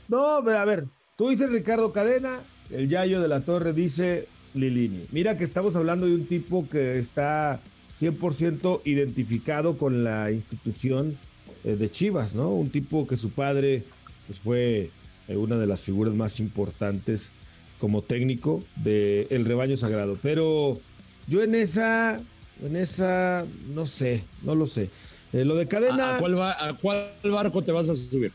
no, 0.08 0.26
a 0.38 0.64
ver, 0.64 0.84
tú 1.16 1.28
dices 1.28 1.50
Ricardo 1.50 1.92
Cadena, 1.92 2.40
el 2.70 2.88
Yayo 2.88 3.20
de 3.20 3.28
la 3.28 3.40
Torre 3.42 3.72
dice 3.72 4.28
Lilini. 4.54 5.06
Mira 5.12 5.36
que 5.36 5.44
estamos 5.44 5.76
hablando 5.76 6.06
de 6.06 6.14
un 6.14 6.26
tipo 6.26 6.68
que 6.68 6.98
está 6.98 7.60
100% 7.98 8.80
identificado 8.84 9.76
con 9.76 10.04
la 10.04 10.30
institución 10.32 11.16
eh, 11.64 11.76
de 11.76 11.90
Chivas, 11.90 12.34
¿no? 12.34 12.50
Un 12.50 12.70
tipo 12.70 13.06
que 13.06 13.16
su 13.16 13.30
padre 13.30 13.84
pues, 14.26 14.38
fue 14.40 14.90
eh, 15.28 15.36
una 15.36 15.56
de 15.56 15.66
las 15.66 15.80
figuras 15.80 16.14
más 16.14 16.40
importantes 16.40 17.30
como 17.78 18.02
técnico 18.02 18.62
del 18.76 19.44
rebaño 19.44 19.76
sagrado. 19.76 20.18
Pero 20.22 20.80
yo 21.26 21.42
en 21.42 21.54
esa, 21.54 22.20
en 22.64 22.76
esa, 22.76 23.44
no 23.74 23.86
sé, 23.86 24.24
no 24.42 24.54
lo 24.54 24.66
sé. 24.66 24.88
Eh, 25.32 25.44
lo 25.44 25.56
de 25.56 25.66
cadena. 25.66 26.12
¿A, 26.12 26.16
a 26.16 26.18
cuál 26.18 26.38
va- 26.38 26.68
a 26.68 26.76
cuál 26.76 27.08
barco 27.24 27.62
te 27.62 27.72
vas 27.72 27.88
a 27.88 27.94
subir? 27.94 28.32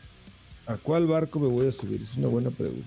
¿A 0.68 0.76
cuál 0.76 1.06
barco 1.06 1.40
me 1.40 1.48
voy 1.48 1.66
a 1.66 1.70
subir? 1.72 2.02
Es 2.02 2.14
una 2.16 2.28
buena 2.28 2.50
pregunta. 2.50 2.86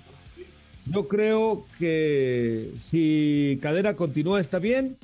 Yo 0.85 1.07
creo 1.07 1.65
que 1.79 2.71
si 2.79 3.57
Cadena 3.61 3.95
continúa 3.95 4.39
está 4.39 4.59
bien 4.59 4.97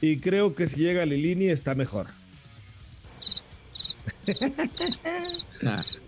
y 0.00 0.18
creo 0.18 0.54
que 0.54 0.68
si 0.68 0.80
llega 0.80 1.06
Lilini 1.06 1.46
está 1.46 1.76
mejor. 1.76 2.08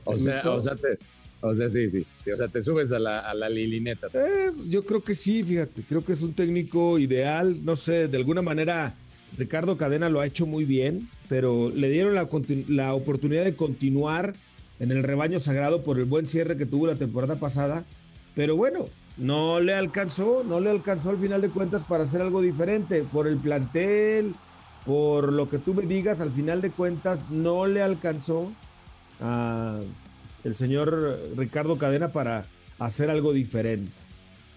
o, 0.05 0.17
sea, 0.17 0.43
o, 0.51 0.59
sea, 0.61 0.75
te- 0.75 0.99
o 1.41 1.55
sea, 1.55 1.69
sí, 1.69 1.89
sí. 1.89 2.05
O 2.33 2.37
sea, 2.37 2.49
te 2.49 2.63
subes 2.63 2.91
a 2.91 2.99
la, 2.99 3.21
a 3.21 3.33
la 3.35 3.49
lilineta. 3.49 4.09
Eh, 4.13 4.51
yo 4.69 4.85
creo 4.85 5.05
que 5.05 5.15
sí, 5.15 5.45
fíjate, 5.45 5.83
creo 5.89 6.05
que 6.05 6.15
es 6.15 6.23
un 6.23 6.35
técnico 6.35 6.99
ideal, 6.99 7.65
no 7.65 7.77
sé, 7.77 8.09
de 8.09 8.17
alguna 8.17 8.43
manera 8.43 8.95
Ricardo 9.37 9.77
Cadena 9.77 10.09
lo 10.09 10.19
ha 10.21 10.27
hecho 10.27 10.47
muy 10.47 10.65
bien, 10.65 11.09
pero 11.29 11.71
le 11.71 11.91
dieron 11.91 12.15
la, 12.17 12.29
la 12.67 12.95
oportunidad 12.95 13.45
de 13.45 13.55
continuar 13.55 14.35
en 14.81 14.91
el 14.93 15.03
rebaño 15.03 15.39
sagrado 15.41 15.83
por 15.83 15.99
el 15.99 16.05
buen 16.05 16.27
cierre 16.29 16.57
que 16.57 16.67
tuvo 16.67 16.87
la 16.87 16.97
temporada 16.97 17.37
pasada, 17.37 17.85
pero 18.35 18.57
bueno, 18.57 18.87
no 19.17 19.59
le 19.61 19.75
alcanzó, 19.75 20.45
no 20.45 20.61
le 20.61 20.71
alcanzó 20.71 21.11
al 21.11 21.19
final 21.19 21.41
de 21.41 21.49
cuentas 21.51 21.83
para 21.85 22.05
hacer 22.05 22.21
algo 22.21 22.41
diferente, 22.41 23.03
por 23.03 23.27
el 23.27 23.37
plantel, 23.39 24.35
por 24.87 25.33
lo 25.33 25.49
que 25.51 25.59
tú 25.59 25.75
me 25.75 25.83
digas, 25.87 26.21
al 26.21 26.31
final 26.31 26.61
de 26.61 26.71
cuentas 26.71 27.29
no 27.31 27.67
le 27.67 27.83
alcanzó 27.83 28.53
a 29.21 29.81
el 30.45 30.57
señor 30.57 31.19
Ricardo 31.37 31.77
Cadena 31.79 32.09
para 32.13 32.45
hacer 32.79 33.11
algo 33.11 33.33
diferente. 33.33 33.91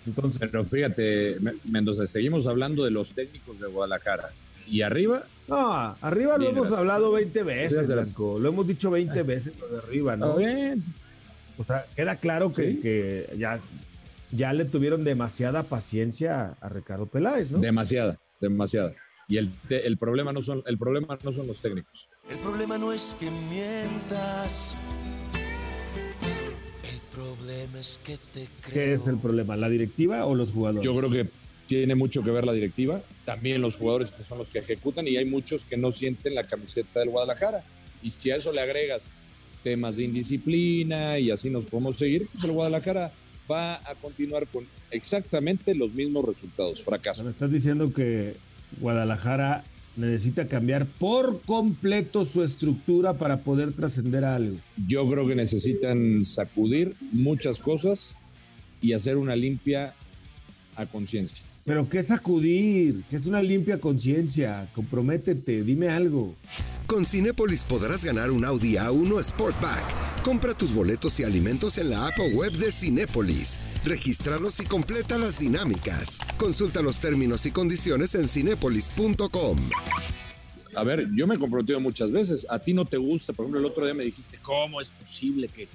Entonces, 0.05 0.39
Pero 0.39 0.63
fíjate, 0.65 1.37
Me- 1.41 1.53
Mendoza, 1.65 2.05
seguimos 2.07 2.45
hablando 2.47 2.85
de 2.85 2.91
los 2.91 3.13
técnicos 3.13 3.59
de 3.59 3.67
Guadalajara. 3.67 4.29
Y 4.67 4.81
arriba, 4.81 5.23
no, 5.47 5.95
arriba 6.01 6.37
lo 6.37 6.49
hemos 6.49 6.71
hablado 6.71 7.11
20 7.11 7.43
veces. 7.43 7.87
Blanco. 7.89 8.37
Lo 8.39 8.49
hemos 8.49 8.67
dicho 8.67 8.89
20 8.91 9.23
veces 9.23 9.53
lo 9.59 9.67
de 9.67 9.77
arriba, 9.79 10.15
¿no? 10.15 10.35
bien. 10.37 10.83
O 11.57 11.63
sea, 11.63 11.85
queda 11.95 12.15
claro 12.15 12.51
que, 12.53 12.71
Sí. 12.71 12.79
que 12.79 13.35
ya, 13.37 13.59
ya 14.31 14.53
le 14.53 14.65
tuvieron 14.65 15.03
demasiada 15.03 15.63
paciencia 15.63 16.55
a 16.61 16.69
Ricardo 16.69 17.05
Peláez, 17.05 17.51
¿no? 17.51 17.59
Demasiada, 17.59 18.17
demasiada. 18.39 18.93
Y 19.27 19.37
el, 19.37 19.49
te- 19.67 19.85
el, 19.87 19.97
problema 19.97 20.33
no 20.33 20.41
son, 20.41 20.63
el 20.65 20.77
problema 20.77 21.17
no 21.23 21.31
son 21.31 21.47
los 21.47 21.61
técnicos. 21.61 22.09
El 22.29 22.37
problema 22.39 22.77
no 22.77 22.91
es 22.91 23.15
que 23.19 23.29
mientas. 23.49 24.75
El 26.91 26.99
problema 27.15 27.79
es 27.79 27.99
que 28.03 28.17
te 28.33 28.47
creo. 28.61 28.73
¿Qué 28.73 28.93
es 28.93 29.07
el 29.07 29.17
problema? 29.17 29.55
¿La 29.57 29.69
directiva 29.69 30.25
o 30.25 30.35
los 30.35 30.51
jugadores? 30.51 30.83
Yo 30.83 30.95
creo 30.97 31.09
que 31.09 31.27
tiene 31.67 31.95
mucho 31.95 32.23
que 32.23 32.31
ver 32.31 32.45
la 32.45 32.53
directiva, 32.53 33.01
también 33.25 33.61
los 33.61 33.77
jugadores 33.77 34.11
que 34.11 34.23
son 34.23 34.37
los 34.37 34.49
que 34.49 34.59
ejecutan 34.59 35.07
y 35.07 35.17
hay 35.17 35.25
muchos 35.25 35.63
que 35.63 35.77
no 35.77 35.91
sienten 35.91 36.35
la 36.35 36.43
camiseta 36.43 36.99
del 36.99 37.09
Guadalajara. 37.09 37.63
Y 38.03 38.09
si 38.09 38.31
a 38.31 38.35
eso 38.35 38.51
le 38.51 38.61
agregas 38.61 39.09
temas 39.63 39.95
de 39.95 40.03
indisciplina 40.03 41.19
y 41.19 41.31
así 41.31 41.49
nos 41.49 41.65
podemos 41.65 41.97
seguir, 41.97 42.27
pues 42.31 42.43
el 42.43 42.51
Guadalajara 42.51 43.11
va 43.49 43.75
a 43.75 43.95
continuar 43.95 44.47
con 44.47 44.65
exactamente 44.91 45.75
los 45.75 45.93
mismos 45.93 46.25
resultados, 46.25 46.81
fracaso. 46.81 47.23
Me 47.23 47.31
estás 47.31 47.51
diciendo 47.51 47.93
que 47.93 48.35
Guadalajara 48.79 49.63
necesita 49.95 50.47
cambiar 50.47 50.85
por 50.85 51.41
completo 51.41 52.25
su 52.25 52.43
estructura 52.43 53.13
para 53.13 53.41
poder 53.41 53.73
trascender 53.73 54.23
a 54.23 54.35
algo. 54.35 54.57
Yo 54.87 55.07
creo 55.09 55.27
que 55.27 55.35
necesitan 55.35 56.23
sacudir 56.23 56.95
muchas 57.11 57.59
cosas 57.59 58.15
y 58.81 58.93
hacer 58.93 59.17
una 59.17 59.35
limpia 59.35 59.93
a 60.75 60.85
conciencia. 60.85 61.45
Pero 61.63 61.87
¿qué 61.87 62.01
sacudir? 62.01 63.03
¿Qué 63.09 63.17
es 63.17 63.27
una 63.27 63.41
limpia 63.41 63.79
conciencia? 63.79 64.69
Comprométete, 64.73 65.63
dime 65.63 65.89
algo. 65.89 66.35
Con 66.87 67.05
Cinépolis 67.05 67.63
podrás 67.63 68.03
ganar 68.03 68.31
un 68.31 68.43
Audi 68.43 68.73
A1 68.73 69.23
Sportback. 69.23 70.23
Compra 70.23 70.55
tus 70.55 70.73
boletos 70.73 71.19
y 71.19 71.23
alimentos 71.23 71.77
en 71.77 71.91
la 71.91 72.07
app 72.07 72.19
o 72.19 72.25
web 72.35 72.51
de 72.53 72.71
Cinépolis. 72.71 73.61
Regístralos 73.83 74.59
y 74.59 74.65
completa 74.65 75.17
las 75.19 75.39
dinámicas. 75.39 76.19
Consulta 76.37 76.81
los 76.81 76.99
términos 76.99 77.45
y 77.45 77.51
condiciones 77.51 78.15
en 78.15 78.27
cinépolis.com. 78.27 79.57
A 80.75 80.83
ver, 80.83 81.09
yo 81.13 81.27
me 81.27 81.35
he 81.35 81.37
comprometido 81.37 81.79
muchas 81.79 82.11
veces. 82.11 82.47
A 82.49 82.57
ti 82.57 82.73
no 82.73 82.85
te 82.85 82.97
gusta. 82.97 83.33
Por 83.33 83.45
ejemplo, 83.45 83.59
el 83.59 83.65
otro 83.65 83.85
día 83.85 83.93
me 83.93 84.03
dijiste, 84.03 84.39
¿cómo 84.41 84.81
es 84.81 84.89
posible 84.89 85.47
que, 85.47 85.67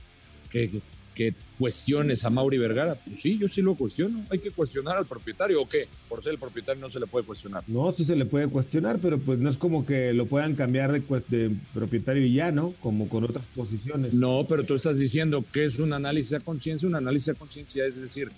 que, 0.50 0.81
que 1.16 1.35
cuestiones 1.58 2.25
a 2.25 2.30
Mauri 2.30 2.58
Vergara? 2.58 2.94
Pues 2.94 3.20
sí, 3.20 3.38
yo 3.38 3.49
sí 3.49 3.62
lo 3.62 3.75
cuestiono. 3.75 4.25
Hay 4.30 4.38
que 4.38 4.50
cuestionar 4.50 4.99
al 4.99 5.06
propietario 5.06 5.61
o 5.62 5.68
qué. 5.68 5.88
Por 6.08 6.23
ser 6.23 6.35
el 6.35 6.38
propietario 6.38 6.80
no 6.80 6.90
se 6.90 7.00
le 7.00 7.06
puede 7.06 7.25
cuestionar. 7.25 7.64
No, 7.66 7.92
sí 7.92 8.04
se 8.04 8.14
le 8.14 8.26
puede 8.26 8.46
cuestionar, 8.49 8.99
pero 9.00 9.18
pues 9.18 9.38
no 9.38 9.49
es 9.49 9.56
como 9.56 9.87
que 9.87 10.12
lo 10.12 10.26
puedan 10.26 10.54
cambiar 10.54 10.92
de, 10.92 11.56
propietario 11.73 12.25
y 12.25 12.35
ya, 12.35 12.52
¿no? 12.52 12.75
Como 12.80 13.08
con 13.08 13.25
otras 13.25 13.44
posiciones. 13.54 14.12
No, 14.12 14.46
pero 14.49 14.64
tú 14.64 14.75
estás 14.75 14.99
diciendo 14.99 15.44
que 15.50 15.64
es 15.64 15.78
un 15.78 15.94
análisis 15.94 16.35
a 16.35 16.40
conciencia. 16.40 16.87
Un 16.87 16.94
análisis 16.94 17.30
a 17.30 17.35
conciencia 17.35 17.87
es 17.87 17.96
decir, 17.96 18.28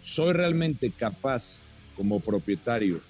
soy 0.00 0.32
realmente 0.32 0.90
capaz 0.90 1.60
como 1.94 2.20
propietario 2.20 3.02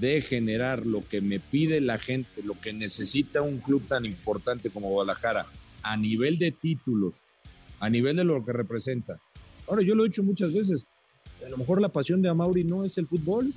de 0.00 0.22
generar 0.22 0.86
lo 0.86 1.06
que 1.06 1.20
me 1.20 1.38
pide 1.38 1.82
la 1.82 1.98
gente, 1.98 2.42
lo 2.42 2.58
que 2.58 2.72
necesita 2.72 3.42
un 3.42 3.58
club 3.58 3.86
tan 3.86 4.06
importante 4.06 4.70
como 4.70 4.88
Guadalajara, 4.88 5.46
a 5.82 5.96
nivel 5.98 6.38
de 6.38 6.52
títulos, 6.52 7.26
a 7.82 7.90
nivel 7.90 8.14
de 8.16 8.22
lo 8.24 8.44
que 8.44 8.52
representa. 8.52 9.20
Ahora, 9.66 9.82
yo 9.82 9.94
lo 9.96 10.04
he 10.04 10.08
dicho 10.08 10.22
muchas 10.22 10.54
veces, 10.54 10.86
a 11.44 11.48
lo 11.48 11.56
mejor 11.56 11.80
la 11.80 11.88
pasión 11.88 12.22
de 12.22 12.28
Amauri 12.28 12.62
no 12.62 12.84
es 12.84 12.96
el 12.96 13.08
fútbol, 13.08 13.52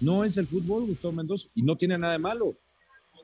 no 0.00 0.24
es 0.24 0.36
el 0.36 0.46
fútbol, 0.46 0.86
Gustavo 0.86 1.12
Mendoza, 1.12 1.48
y 1.54 1.62
no 1.62 1.76
tiene 1.76 1.98
nada 1.98 2.12
de 2.12 2.18
malo, 2.20 2.56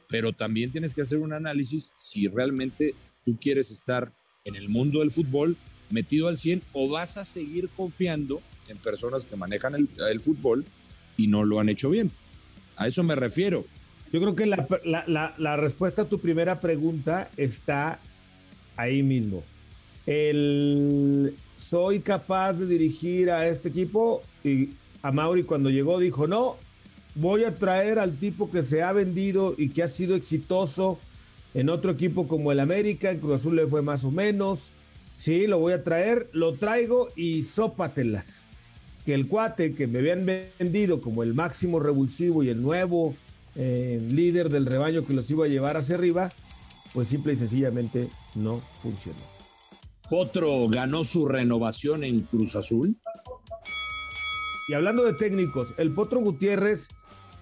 pero 0.09 0.33
también 0.33 0.73
tienes 0.73 0.93
que 0.95 1.03
hacer 1.03 1.19
un 1.19 1.33
análisis 1.33 1.93
si 1.99 2.27
realmente 2.27 2.95
tú 3.25 3.39
quieres 3.41 3.71
estar 3.71 4.13
en 4.45 4.57
el 4.57 4.69
mundo 4.69 5.01
del 5.01 5.13
fútbol 5.13 5.57
metido 5.91 6.27
al 6.29 6.37
100 6.37 6.63
o 6.73 6.89
vas 6.89 7.17
a 7.17 7.25
seguir 7.25 7.69
confiando 7.77 8.43
en 8.69 8.77
personas 8.79 9.25
que 9.25 9.37
manejan 9.37 9.75
el, 9.77 9.89
el 10.11 10.21
fútbol 10.21 10.65
y 11.17 11.29
no 11.29 11.45
lo 11.45 11.61
han 11.61 11.69
hecho 11.69 11.91
bien. 11.91 12.11
A 12.77 12.87
eso 12.89 13.03
me 13.03 13.15
refiero. 13.15 13.65
Yo 14.13 14.21
creo 14.21 14.35
que 14.35 14.47
la, 14.47 14.67
la- 14.85 15.05
la- 15.07 15.35
la 15.39 15.57
respuesta 15.57 16.03
a 16.03 16.09
tu 16.09 16.19
primera 16.19 16.61
pregunta 16.61 17.31
está 17.37 18.01
ahí 18.77 19.03
mismo. 19.03 19.45
El 20.09 21.35
soy 21.59 22.01
capaz 22.01 22.55
de 22.55 22.65
dirigir 22.65 23.31
a 23.31 23.47
este 23.47 23.69
equipo 23.69 24.23
y 24.43 24.71
a 25.03 25.13
Mauri 25.13 25.43
cuando 25.43 25.69
llegó 25.69 25.99
dijo, 25.99 26.27
no, 26.27 26.57
voy 27.15 27.45
a 27.45 27.57
traer 27.57 27.99
al 27.99 28.17
tipo 28.17 28.51
que 28.51 28.63
se 28.63 28.83
ha 28.83 28.93
vendido 28.93 29.55
y 29.59 29.69
que 29.69 29.83
ha 29.83 29.89
sido 29.89 30.17
exitoso 30.17 30.99
en 31.53 31.69
otro 31.69 31.91
equipo 31.91 32.27
como 32.27 32.53
el 32.53 32.61
América, 32.61 33.11
en 33.11 33.19
Cruz 33.19 33.43
Azul 33.43 33.57
le 33.57 33.67
fue 33.67 33.83
más 33.83 34.03
o 34.03 34.11
menos. 34.11 34.73
Sí, 35.19 35.47
lo 35.47 35.59
voy 35.59 35.75
a 35.75 35.85
traer, 35.85 36.31
lo 36.33 36.55
traigo 36.55 37.11
y 37.15 37.43
sópatelas. 37.43 38.45
que 39.05 39.13
el 39.13 39.29
cuate 39.29 39.75
que 39.75 39.87
me 39.87 39.99
habían 39.99 40.25
vendido 40.25 41.03
como 41.03 41.23
el 41.23 41.35
máximo 41.35 41.81
revulsivo 41.81 42.43
y 42.43 42.49
el 42.49 42.63
nuevo 42.63 43.15
eh, 43.57 44.01
líder 44.11 44.49
del 44.49 44.65
rebaño 44.65 45.05
que 45.05 45.15
los 45.15 45.31
iba 45.31 45.45
a 45.45 45.49
llevar 45.49 45.77
hacia 45.77 45.97
arriba, 45.97 46.31
pues 46.95 47.09
simple 47.09 47.35
y 47.35 47.37
sencillamente 47.37 48.09
no 48.35 48.63
funcionó. 48.83 49.38
Potro 50.09 50.69
ganó 50.69 51.05
su 51.05 51.29
renovación 51.29 52.03
en 52.03 52.21
Cruz 52.21 52.57
Azul. 52.57 52.97
Y 54.69 54.75
hablando 54.75 55.05
de 55.05 55.13
técnicos, 55.13 55.75
el 55.77 55.93
Potro 55.93 56.21
Gutiérrez 56.21 56.89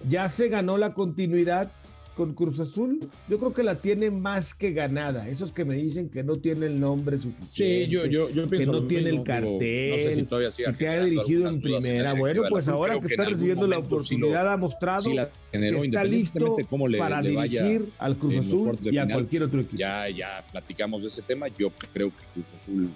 ya 0.05 0.27
se 0.27 0.49
ganó 0.49 0.77
la 0.77 0.93
continuidad 0.93 1.71
con 2.17 2.33
Cruz 2.33 2.59
Azul, 2.59 3.07
yo 3.29 3.37
creo 3.37 3.53
que 3.53 3.61
la 3.61 3.75
tiene 3.75 4.09
más 4.09 4.55
que 4.55 4.71
ganada. 4.71 5.29
Esos 5.29 5.51
que 5.51 5.63
me 5.63 5.75
dicen 5.75 6.09
que 6.09 6.23
no 6.23 6.37
tiene 6.37 6.65
el 6.65 6.79
nombre 6.79 7.19
suficiente. 7.19 7.85
Sí, 7.85 7.87
yo, 7.91 8.07
yo, 8.07 8.27
yo 8.31 8.49
pienso 8.49 8.71
que 8.71 8.79
no 8.79 8.87
tiene 8.87 9.09
el 9.11 9.23
cartel. 9.23 9.91
no 9.91 9.97
sé 9.97 10.11
si 10.13 10.23
todavía 10.23 10.49
sigue 10.49 10.73
que 10.73 10.87
ha 10.87 11.03
dirigido 11.03 11.47
en 11.47 11.61
primera. 11.61 12.13
Bueno, 12.13 12.43
pues 12.49 12.67
ahora 12.67 12.99
que, 12.99 13.05
está 13.05 13.25
recibiendo 13.25 13.67
la 13.67 13.77
oportunidad 13.77 14.51
ha 14.51 14.57
mostrado 14.57 15.01
sí 15.01 15.13
la 15.13 15.29
generó, 15.51 15.81
que 15.81 15.87
está 15.87 16.03
listo 16.03 16.55
cómo 16.67 16.87
le, 16.87 16.97
para 16.97 17.21
le 17.21 17.29
dirigir 17.29 17.89
al 17.99 18.17
Cruz 18.17 18.37
Azul 18.37 18.79
y 18.81 18.97
a 18.97 19.07
cualquier 19.07 19.43
otro 19.43 19.61
equipo. 19.61 19.77
Ya, 19.77 20.09
ya 20.09 20.43
platicamos 20.51 21.03
de 21.03 21.09
ese 21.09 21.21
tema. 21.21 21.47
Yo 21.49 21.69
creo 21.93 22.09
que 22.09 22.23
Cruz 22.33 22.51
Azul 22.55 22.89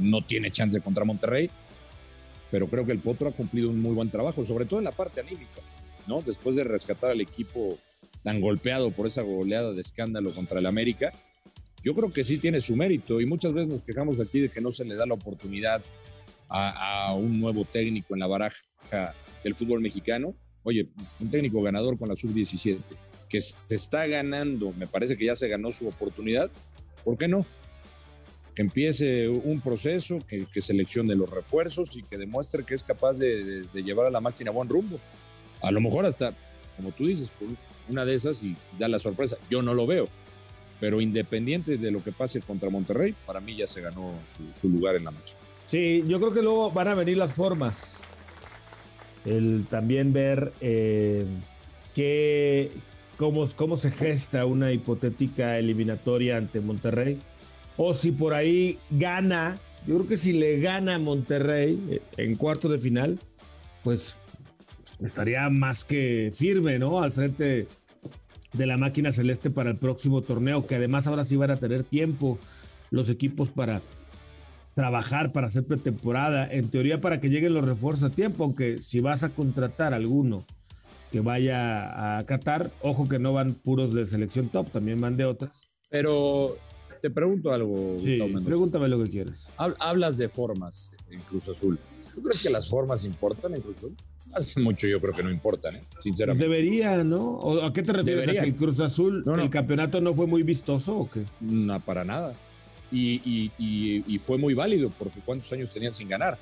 no 0.00 0.22
tiene 0.22 0.52
chance 0.52 0.80
contra 0.80 1.04
Monterrey, 1.04 1.50
pero 2.52 2.68
creo 2.68 2.86
que 2.86 2.92
el 2.92 3.00
Potro 3.00 3.28
ha 3.28 3.32
cumplido 3.32 3.70
un 3.70 3.82
muy 3.82 3.92
buen 3.92 4.08
trabajo, 4.08 4.44
sobre 4.44 4.66
todo 4.66 4.78
en 4.78 4.84
la 4.84 4.92
parte 4.92 5.20
anímica, 5.20 5.62
¿no? 6.06 6.22
Después 6.22 6.54
de 6.54 6.62
rescatar 6.62 7.10
al 7.10 7.20
equipo 7.20 7.76
tan 8.26 8.40
golpeado 8.40 8.90
por 8.90 9.06
esa 9.06 9.22
goleada 9.22 9.72
de 9.72 9.80
escándalo 9.80 10.34
contra 10.34 10.58
el 10.58 10.66
América, 10.66 11.12
yo 11.84 11.94
creo 11.94 12.10
que 12.10 12.24
sí 12.24 12.38
tiene 12.38 12.60
su 12.60 12.74
mérito 12.74 13.20
y 13.20 13.26
muchas 13.26 13.52
veces 13.52 13.68
nos 13.68 13.82
quejamos 13.82 14.18
aquí 14.18 14.40
de 14.40 14.48
que 14.48 14.60
no 14.60 14.72
se 14.72 14.84
le 14.84 14.96
da 14.96 15.06
la 15.06 15.14
oportunidad 15.14 15.80
a, 16.48 17.14
un 17.14 17.40
nuevo 17.40 17.64
técnico 17.64 18.14
en 18.14 18.18
la 18.18 18.26
baraja 18.26 19.14
del 19.44 19.54
fútbol 19.54 19.80
mexicano. 19.80 20.34
Oye, 20.64 20.88
un 21.20 21.30
técnico 21.30 21.62
ganador 21.62 21.96
con 21.96 22.08
la 22.08 22.16
sub-17 22.16 22.80
que 23.28 23.40
se 23.40 23.56
está 23.68 24.08
ganando, 24.08 24.72
me 24.72 24.88
parece 24.88 25.16
que 25.16 25.26
ya 25.26 25.36
se 25.36 25.46
ganó 25.46 25.70
su 25.70 25.86
oportunidad, 25.86 26.50
¿por 27.04 27.16
qué 27.16 27.28
no? 27.28 27.46
Que 28.56 28.62
empiece 28.62 29.28
un 29.28 29.60
proceso, 29.60 30.18
que, 30.26 30.48
seleccione 30.60 31.14
los 31.14 31.30
refuerzos 31.30 31.96
y 31.96 32.02
que 32.02 32.18
demuestre 32.18 32.64
que 32.64 32.74
es 32.74 32.82
capaz 32.82 33.18
de, 33.18 33.62
de 33.72 33.82
llevar 33.84 34.06
a 34.06 34.10
la 34.10 34.20
máquina 34.20 34.50
a 34.50 34.54
buen 34.54 34.68
rumbo. 34.68 34.98
A 35.62 35.70
lo 35.70 35.80
mejor 35.80 36.04
hasta, 36.06 36.34
como 36.76 36.92
tú 36.92 37.06
dices, 37.06 37.30
una 37.88 38.04
de 38.04 38.14
esas 38.14 38.42
y 38.42 38.56
da 38.78 38.88
la 38.88 38.98
sorpresa. 38.98 39.36
Yo 39.50 39.62
no 39.62 39.74
lo 39.74 39.86
veo, 39.86 40.08
pero 40.80 41.00
independiente 41.00 41.78
de 41.78 41.90
lo 41.90 42.02
que 42.02 42.12
pase 42.12 42.40
contra 42.40 42.70
Monterrey, 42.70 43.14
para 43.26 43.40
mí 43.40 43.56
ya 43.56 43.66
se 43.66 43.80
ganó 43.80 44.12
su, 44.52 44.68
lugar 44.68 44.96
en 44.96 45.04
la 45.04 45.10
máquina. 45.10 45.38
Sí, 45.70 46.04
yo 46.06 46.20
creo 46.20 46.32
que 46.32 46.42
luego 46.42 46.70
van 46.70 46.88
a 46.88 46.94
venir 46.94 47.16
las 47.16 47.32
formas. 47.32 48.00
El 49.24 49.66
también 49.68 50.12
ver 50.12 50.52
eh, 50.60 51.26
cómo, 53.16 53.48
cómo 53.56 53.76
se 53.76 53.90
gesta 53.90 54.46
una 54.46 54.72
hipotética 54.72 55.58
eliminatoria 55.58 56.36
ante 56.36 56.60
Monterrey. 56.60 57.18
O 57.76 57.92
si 57.92 58.12
por 58.12 58.34
ahí 58.34 58.78
gana, 58.90 59.58
yo 59.86 59.96
creo 59.96 60.08
que 60.08 60.16
si 60.16 60.32
le 60.32 60.60
gana 60.60 60.94
a 60.94 60.98
Monterrey 60.98 61.78
eh, 61.90 62.02
en 62.16 62.36
cuarto 62.36 62.68
de 62.68 62.78
final, 62.78 63.18
pues 63.82 64.16
estaría 65.00 65.48
más 65.50 65.84
que 65.84 66.32
firme, 66.34 66.78
¿no? 66.78 67.00
Al 67.00 67.12
frente 67.12 67.68
de 68.52 68.66
la 68.66 68.76
máquina 68.76 69.12
celeste 69.12 69.50
para 69.50 69.70
el 69.70 69.76
próximo 69.76 70.22
torneo, 70.22 70.66
que 70.66 70.76
además 70.76 71.06
ahora 71.06 71.24
sí 71.24 71.36
van 71.36 71.50
a 71.50 71.56
tener 71.56 71.84
tiempo 71.84 72.38
los 72.90 73.10
equipos 73.10 73.48
para 73.48 73.82
trabajar, 74.74 75.32
para 75.32 75.46
hacer 75.46 75.64
pretemporada, 75.64 76.50
en 76.50 76.68
teoría 76.68 77.00
para 77.00 77.20
que 77.20 77.30
lleguen 77.30 77.54
los 77.54 77.64
refuerzos 77.64 78.12
a 78.12 78.14
tiempo, 78.14 78.44
aunque 78.44 78.80
si 78.80 79.00
vas 79.00 79.22
a 79.22 79.30
contratar 79.30 79.94
alguno 79.94 80.44
que 81.10 81.20
vaya 81.20 82.18
a 82.18 82.26
Qatar, 82.26 82.70
ojo 82.82 83.08
que 83.08 83.18
no 83.18 83.32
van 83.32 83.54
puros 83.54 83.94
de 83.94 84.04
selección 84.06 84.48
top, 84.48 84.70
también 84.70 85.00
van 85.00 85.16
de 85.16 85.24
otras. 85.24 85.62
Pero 85.88 86.56
te 87.00 87.10
pregunto 87.10 87.52
algo, 87.52 87.98
sí, 88.02 88.18
Pregúntame 88.44 88.88
lo 88.88 89.02
que 89.02 89.10
quieras. 89.10 89.48
Hablas 89.56 90.18
de 90.18 90.28
formas 90.28 90.90
en 91.10 91.20
Cruz 91.20 91.48
Azul. 91.48 91.78
¿Tú 92.14 92.22
crees 92.22 92.42
que 92.42 92.50
las 92.50 92.68
formas 92.68 93.04
importan 93.04 93.54
en 93.54 93.62
Cruz 93.62 93.78
Azul? 93.78 93.96
Hace 94.36 94.60
mucho 94.60 94.86
yo 94.86 95.00
creo 95.00 95.14
que 95.14 95.22
no 95.22 95.30
importan, 95.30 95.76
¿eh? 95.76 95.82
sinceramente. 96.00 96.44
Debería, 96.44 97.02
¿no? 97.02 97.20
¿O 97.20 97.64
¿A 97.64 97.72
qué 97.72 97.82
te 97.82 97.92
refieres? 97.92 98.28
¿A 98.28 98.32
que 98.32 98.38
el 98.40 98.54
Cruz 98.54 98.78
Azul, 98.80 99.24
el 99.40 99.48
campeonato 99.48 99.98
no 100.02 100.12
fue 100.12 100.26
muy 100.26 100.42
vistoso 100.42 100.98
o 100.98 101.10
qué? 101.10 101.22
No, 101.40 101.80
para 101.80 102.04
nada. 102.04 102.34
Y, 102.92 103.50
y, 103.58 104.18
fue 104.18 104.36
muy 104.36 104.52
válido, 104.52 104.90
porque 104.98 105.20
¿cuántos 105.24 105.50
años 105.52 105.70
tenían 105.72 105.94
sin 105.94 106.08
ganar? 106.08 106.38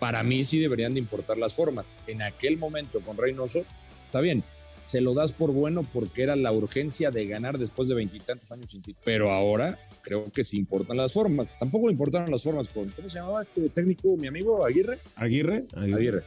Para 0.00 0.22
mí 0.24 0.44
sí 0.44 0.58
deberían 0.58 0.92
de 0.94 0.98
importar 0.98 1.38
las 1.38 1.54
formas. 1.54 1.94
En 2.08 2.20
aquel 2.20 2.56
momento 2.56 3.00
con 3.00 3.16
Reynoso, 3.16 3.64
está 4.06 4.20
bien, 4.20 4.42
se 4.84 5.00
lo 5.00 5.14
das 5.14 5.32
por 5.32 5.52
bueno 5.52 5.82
porque 5.82 6.22
era 6.22 6.36
la 6.36 6.52
urgencia 6.52 7.10
de 7.10 7.26
ganar 7.26 7.58
después 7.58 7.88
de 7.88 7.94
veintitantos 7.94 8.50
años 8.52 8.70
sin 8.70 8.82
título. 8.82 9.02
Pero 9.04 9.30
ahora 9.30 9.78
creo 10.02 10.24
que 10.32 10.44
sí 10.44 10.56
importan 10.56 10.96
las 10.96 11.12
formas. 11.12 11.52
Tampoco 11.58 11.86
le 11.86 11.92
importaron 11.92 12.30
las 12.30 12.42
formas 12.42 12.68
con, 12.68 12.88
¿cómo 12.90 13.08
se 13.08 13.18
llamaba 13.18 13.42
este 13.42 13.68
técnico, 13.68 14.16
mi 14.16 14.26
amigo 14.26 14.64
Aguirre? 14.64 14.98
Aguirre. 15.16 15.66
Aguirre. 15.76 16.24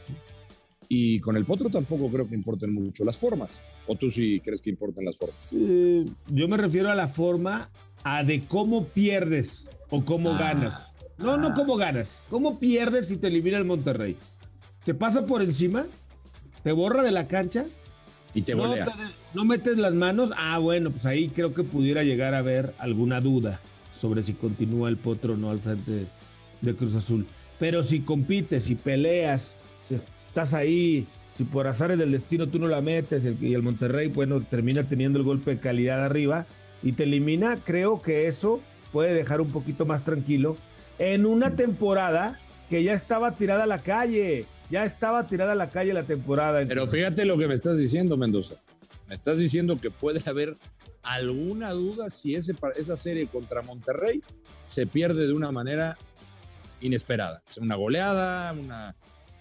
Y 0.87 1.19
con 1.19 1.37
el 1.37 1.45
Potro 1.45 1.69
tampoco 1.69 2.09
creo 2.09 2.27
que 2.27 2.35
importen 2.35 2.73
mucho 2.73 3.03
las 3.03 3.17
formas. 3.17 3.61
¿O 3.87 3.95
tú 3.95 4.09
sí 4.09 4.39
crees 4.41 4.61
que 4.61 4.69
importan 4.69 5.05
las 5.05 5.17
formas? 5.17 5.37
yo 5.51 6.47
me 6.47 6.57
refiero 6.57 6.89
a 6.89 6.95
la 6.95 7.07
forma, 7.07 7.69
a 8.03 8.23
de 8.23 8.45
cómo 8.45 8.85
pierdes 8.85 9.69
o 9.89 10.05
cómo 10.05 10.31
ah. 10.31 10.39
ganas. 10.39 10.93
No, 11.17 11.37
no 11.37 11.53
cómo 11.53 11.77
ganas. 11.77 12.19
¿Cómo 12.29 12.59
pierdes 12.59 13.07
si 13.07 13.17
te 13.17 13.27
elimina 13.27 13.57
el 13.57 13.65
Monterrey? 13.65 14.17
¿Te 14.83 14.93
pasa 14.93 15.25
por 15.25 15.41
encima? 15.41 15.87
¿Te 16.63 16.71
borra 16.71 17.03
de 17.03 17.11
la 17.11 17.27
cancha? 17.27 17.65
Y 18.33 18.41
te 18.41 18.55
no, 18.55 18.75
no 19.33 19.45
metes 19.45 19.77
las 19.77 19.93
manos. 19.93 20.31
Ah, 20.35 20.57
bueno, 20.57 20.91
pues 20.91 21.05
ahí 21.05 21.29
creo 21.29 21.53
que 21.53 21.63
pudiera 21.63 22.03
llegar 22.03 22.33
a 22.33 22.39
haber 22.39 22.73
alguna 22.79 23.21
duda 23.21 23.59
sobre 23.93 24.23
si 24.23 24.33
continúa 24.33 24.89
el 24.89 24.97
potro 24.97 25.33
o 25.33 25.37
no 25.37 25.49
al 25.49 25.59
frente 25.59 26.07
de, 26.61 26.75
Cruz 26.75 26.95
Azul. 26.95 27.25
Pero 27.59 27.83
si 27.83 28.01
compites, 28.01 28.63
si 28.63 28.75
peleas, 28.75 29.55
si 29.87 29.95
estás 29.95 30.53
ahí, 30.53 31.05
si 31.35 31.43
por 31.43 31.67
azares 31.67 31.97
del 31.97 32.11
destino 32.11 32.47
tú 32.47 32.59
no 32.59 32.67
la 32.67 32.81
metes 32.81 33.23
y 33.39 33.53
el 33.53 33.61
Monterrey, 33.61 34.07
bueno, 34.07 34.41
termina 34.41 34.83
teniendo 34.83 35.19
el 35.19 35.25
golpe 35.25 35.51
de 35.51 35.59
calidad 35.59 36.03
arriba 36.03 36.45
y 36.81 36.93
te 36.93 37.03
elimina, 37.03 37.57
creo 37.63 38.01
que 38.01 38.27
eso 38.27 38.61
puede 38.91 39.13
dejar 39.13 39.41
un 39.41 39.51
poquito 39.51 39.85
más 39.85 40.03
tranquilo 40.03 40.57
en 40.99 41.25
una 41.25 41.55
temporada 41.55 42.39
que 42.69 42.83
ya 42.83 42.93
estaba 42.93 43.33
tirada 43.33 43.63
a 43.63 43.67
la 43.67 43.79
calle. 43.79 44.45
Ya 44.69 44.86
estaba 44.86 45.28
tirada 45.28 45.52
a 45.52 45.56
la 45.56 45.69
calle 45.69 45.93
la 45.93 46.04
temporada. 46.04 46.65
Pero 46.67 46.88
fíjate 46.88 47.26
lo 47.26 47.38
que 47.38 47.47
me 47.47 47.54
estás 47.54 47.78
diciendo, 47.78 48.17
Mendoza. 48.17 48.56
Me 49.08 49.13
estás 49.13 49.38
diciendo 49.38 49.80
que 49.80 49.91
puede 49.91 50.21
haber 50.30 50.56
alguna 51.04 51.71
duda 51.71 52.10
si 52.10 52.36
ese, 52.36 52.56
esa 52.76 52.95
serie 52.95 53.28
contra 53.28 53.62
Monterrey 53.62 54.21
se 54.65 54.88
pierde 54.88 55.28
de 55.28 55.34
una 55.34 55.52
manera 55.52 55.97
inesperada. 56.82 57.43
una 57.60 57.76
goleada, 57.76 58.54
una, 58.54 58.95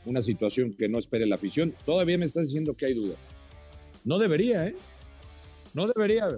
una 0.05 0.23
situación 0.23 0.75
que 0.75 0.89
no 0.89 0.99
espere 0.99 1.27
la 1.27 1.37
afición. 1.37 1.75
Todavía 1.85 2.19
me 2.19 2.25
estás 2.25 2.47
diciendo 2.47 2.75
que 2.75 2.87
hay 2.87 2.95
dudas. 2.95 3.19
No 4.05 4.19
debería, 4.19 4.67
¿eh? 4.67 4.77
No 5.75 5.87
debería, 5.87 6.29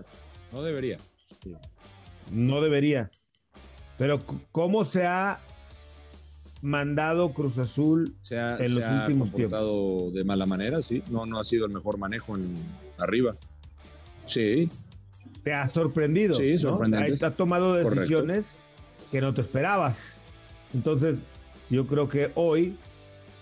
no 0.52 0.62
debería. 0.62 0.98
No 2.30 2.60
debería. 2.60 3.10
Pero 3.98 4.20
¿cómo 4.52 4.84
se 4.84 5.04
ha 5.04 5.40
mandado 6.64 7.32
Cruz 7.32 7.58
Azul 7.58 8.16
se 8.22 8.38
ha, 8.38 8.56
en 8.56 8.74
los 8.74 8.84
últimos 8.84 9.30
comportado 9.30 10.10
de 10.10 10.24
mala 10.24 10.46
manera, 10.46 10.80
sí. 10.80 11.02
No, 11.10 11.26
no 11.26 11.38
ha 11.38 11.44
sido 11.44 11.66
el 11.66 11.72
mejor 11.72 11.98
manejo 11.98 12.36
en 12.36 12.54
arriba. 12.98 13.34
Sí. 14.24 14.70
Te 15.42 15.52
ha 15.52 15.68
sorprendido. 15.68 16.34
Sí, 16.34 16.56
sorprendente. 16.56 17.18
Te 17.18 17.26
ha 17.26 17.32
tomado 17.32 17.74
decisiones 17.74 18.56
que 19.12 19.20
no 19.20 19.34
te 19.34 19.42
esperabas. 19.42 20.22
Entonces, 20.72 21.22
yo 21.68 21.86
creo 21.86 22.08
que 22.08 22.32
hoy, 22.34 22.76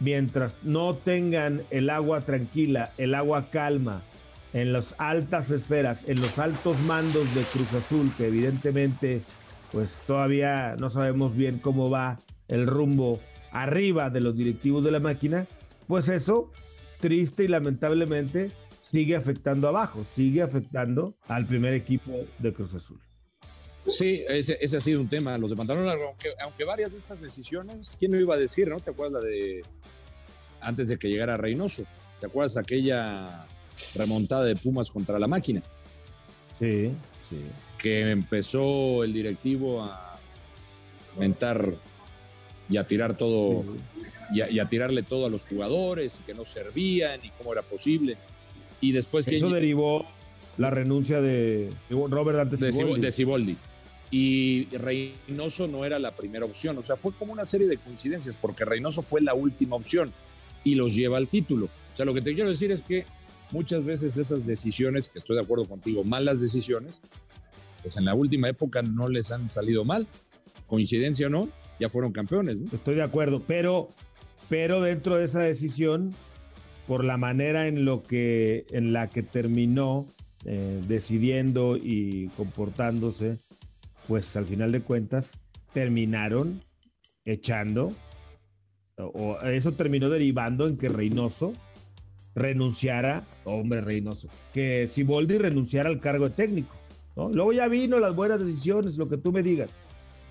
mientras 0.01 0.57
no 0.65 0.97
tengan 0.97 1.63
el 1.71 1.91
agua 1.91 2.23
tranquila, 2.23 2.91
el 2.99 3.15
agua 3.15 3.47
calma, 3.53 4.03
en 4.53 4.73
las 4.73 4.97
altas 4.99 5.51
esferas, 5.51 6.03
en 6.09 6.21
los 6.21 6.39
altos 6.39 6.79
mandos 6.81 7.33
de 7.37 7.43
Cruz 7.43 7.73
Azul, 7.73 8.11
que 8.19 8.27
evidentemente, 8.27 9.23
pues 9.71 10.03
todavía 10.09 10.75
no 10.77 10.91
sabemos 10.91 11.37
bien 11.37 11.61
cómo 11.61 11.89
va 11.89 12.19
el 12.53 12.67
rumbo 12.67 13.19
arriba 13.51 14.11
de 14.11 14.21
los 14.21 14.37
directivos 14.37 14.85
de 14.85 14.91
la 14.91 15.01
máquina, 15.01 15.47
pues 15.89 16.11
eso, 16.11 16.53
triste 17.01 17.45
y 17.45 17.49
lamentablemente, 17.49 18.51
sigue 18.83 19.17
afectando 19.17 19.69
abajo, 19.69 20.05
sigue 20.05 20.43
afectando 20.43 21.15
al 21.29 21.47
primer 21.47 21.73
equipo 21.73 22.13
de 22.39 22.53
Cruz 22.53 22.75
Azul. 22.75 23.01
Sí, 23.89 24.23
ese, 24.29 24.77
ha 24.77 24.81
sido 24.81 25.01
un 25.01 25.09
tema, 25.09 25.37
los 25.39 25.57
de 25.57 25.63
aunque, 25.63 26.29
aunque 26.43 26.65
varias 26.65 26.93
de 26.93 26.99
estas 26.99 27.23
decisiones, 27.23 27.97
¿quién 27.99 28.13
lo 28.13 28.21
iba 28.21 28.35
a 28.35 28.39
decir, 28.39 28.69
no? 28.69 28.79
¿Te 28.81 28.91
acuerdas 28.91 29.23
de 29.23 29.63
antes 30.61 30.89
de 30.89 30.99
que 30.99 31.09
llegara 31.09 31.39
Reynoso? 31.39 31.85
¿Te 32.21 32.27
acuerdas 32.27 32.59
aquella 32.59 33.47
remontada 33.95 34.45
de 34.45 34.57
Pumas 34.57 34.91
contra 34.91 35.19
la 35.19 35.27
máquina? 35.27 35.63
Sí, 36.61 36.89
sí. 37.31 37.41
Que 37.79 38.11
empezó 38.11 39.03
el 39.03 39.13
directivo 39.15 39.83
a 39.83 40.21
mentar 41.19 41.77
y 42.69 42.77
a 42.77 42.87
tirar 42.87 43.17
todo 43.17 43.65
y 44.33 44.59
a, 44.59 44.69
tirarle 44.69 45.03
todo 45.03 45.27
a 45.27 45.31
los 45.31 45.45
jugadores 45.45 46.19
y 46.21 46.25
que 46.25 46.35
no 46.35 46.45
servían 46.45 47.21
y 47.23 47.31
cómo 47.31 47.53
era 47.53 47.63
posible. 47.63 48.17
Y 48.81 48.93
después 48.93 49.27
que... 49.27 49.37
Eso 49.37 49.51
derivó 49.51 50.07
la 50.57 50.71
renuncia 50.71 51.21
de 51.21 51.71
Robert 51.91 52.39
antes 52.39 52.61
de 52.61 53.13
Ciboldi. 53.13 53.57
Y 54.11 54.67
Reynoso 54.77 55.69
no 55.69 55.85
era 55.85 55.99
la 55.99 56.15
primera 56.17 56.45
opción. 56.45 56.79
O 56.79 56.83
sea, 56.83 56.97
fue 56.97 57.13
como 57.13 57.33
una 57.33 57.45
serie 57.45 57.67
de 57.67 57.79
coincidencias, 57.79 58.39
porque 58.39 58.65
Reynoso 58.65 59.03
fue 59.03 59.21
la 59.21 59.35
última 59.35 59.77
opción 59.77 60.13
y 60.65 60.75
los 60.75 60.95
lleva 60.95 61.19
al 61.19 61.29
título. 61.29 61.67
O 61.93 61.97
sea, 61.97 62.07
lo 62.07 62.15
que 62.15 62.23
te 62.23 62.35
quiero 62.35 62.51
decir 62.51 62.71
es 62.73 62.83
que 62.83 63.05
muchas 63.51 63.85
veces 63.85 64.17
esas 64.17 64.47
decisiones, 64.47 65.09
que 65.09 65.19
estoy 65.19 65.37
de 65.37 65.43
acuerdo 65.43 65.67
contigo, 65.67 66.05
malas 66.05 66.41
decisiones, 66.41 67.01
pues 67.83 67.97
en 67.97 68.05
la 68.05 68.15
última 68.15 68.49
época 68.49 68.83
no 68.83 69.09
les 69.09 69.31
han 69.31 69.51
salido 69.51 69.85
mal. 69.85 70.07
Coincidencia 70.67 71.27
o 71.27 71.31
no, 71.31 71.49
ya 71.83 71.89
fueron 71.89 72.13
campeones. 72.13 72.59
Estoy 72.73 72.95
de 72.95 73.03
acuerdo, 73.03 73.43
pero, 73.45 73.89
pero 74.49 74.81
dentro 74.81 75.17
de 75.17 75.25
esa 75.25 75.41
decisión, 75.41 76.15
por 76.87 77.05
la 77.05 77.17
manera 77.17 77.67
en, 77.67 77.85
lo 77.85 78.05
que, 78.05 78.67
en 78.71 78.93
la 78.93 79.11
que 79.11 79.25
terminó 79.25 80.07
eh, 80.45 80.81
decidiendo 80.87 81.77
y 81.77 82.29
comportándose, 82.37 83.39
pues 84.07 84.37
al 84.37 84.47
final 84.47 84.71
de 84.71 84.81
cuentas 84.81 85.33
terminaron 85.73 86.61
echando, 87.25 87.93
o 88.97 89.41
eso 89.41 89.73
terminó 89.73 90.09
derivando 90.09 90.69
en 90.69 90.77
que 90.77 90.89
Reynoso 90.89 91.53
renunciara, 92.37 93.25
hombre 93.45 93.81
Reynoso, 93.81 94.29
que 94.55 94.87
Siboldi 94.87 95.39
renunciara 95.39 95.89
al 95.89 95.99
cargo 95.99 96.29
de 96.29 96.35
técnico. 96.37 96.77
¿no? 97.17 97.29
Luego 97.31 97.53
ya 97.53 97.67
vino 97.67 97.99
las 97.99 98.15
buenas 98.15 98.45
decisiones, 98.45 98.99
lo 98.99 99.09
que 99.09 99.17
tú 99.17 99.33
me 99.33 99.43
digas. 99.43 99.79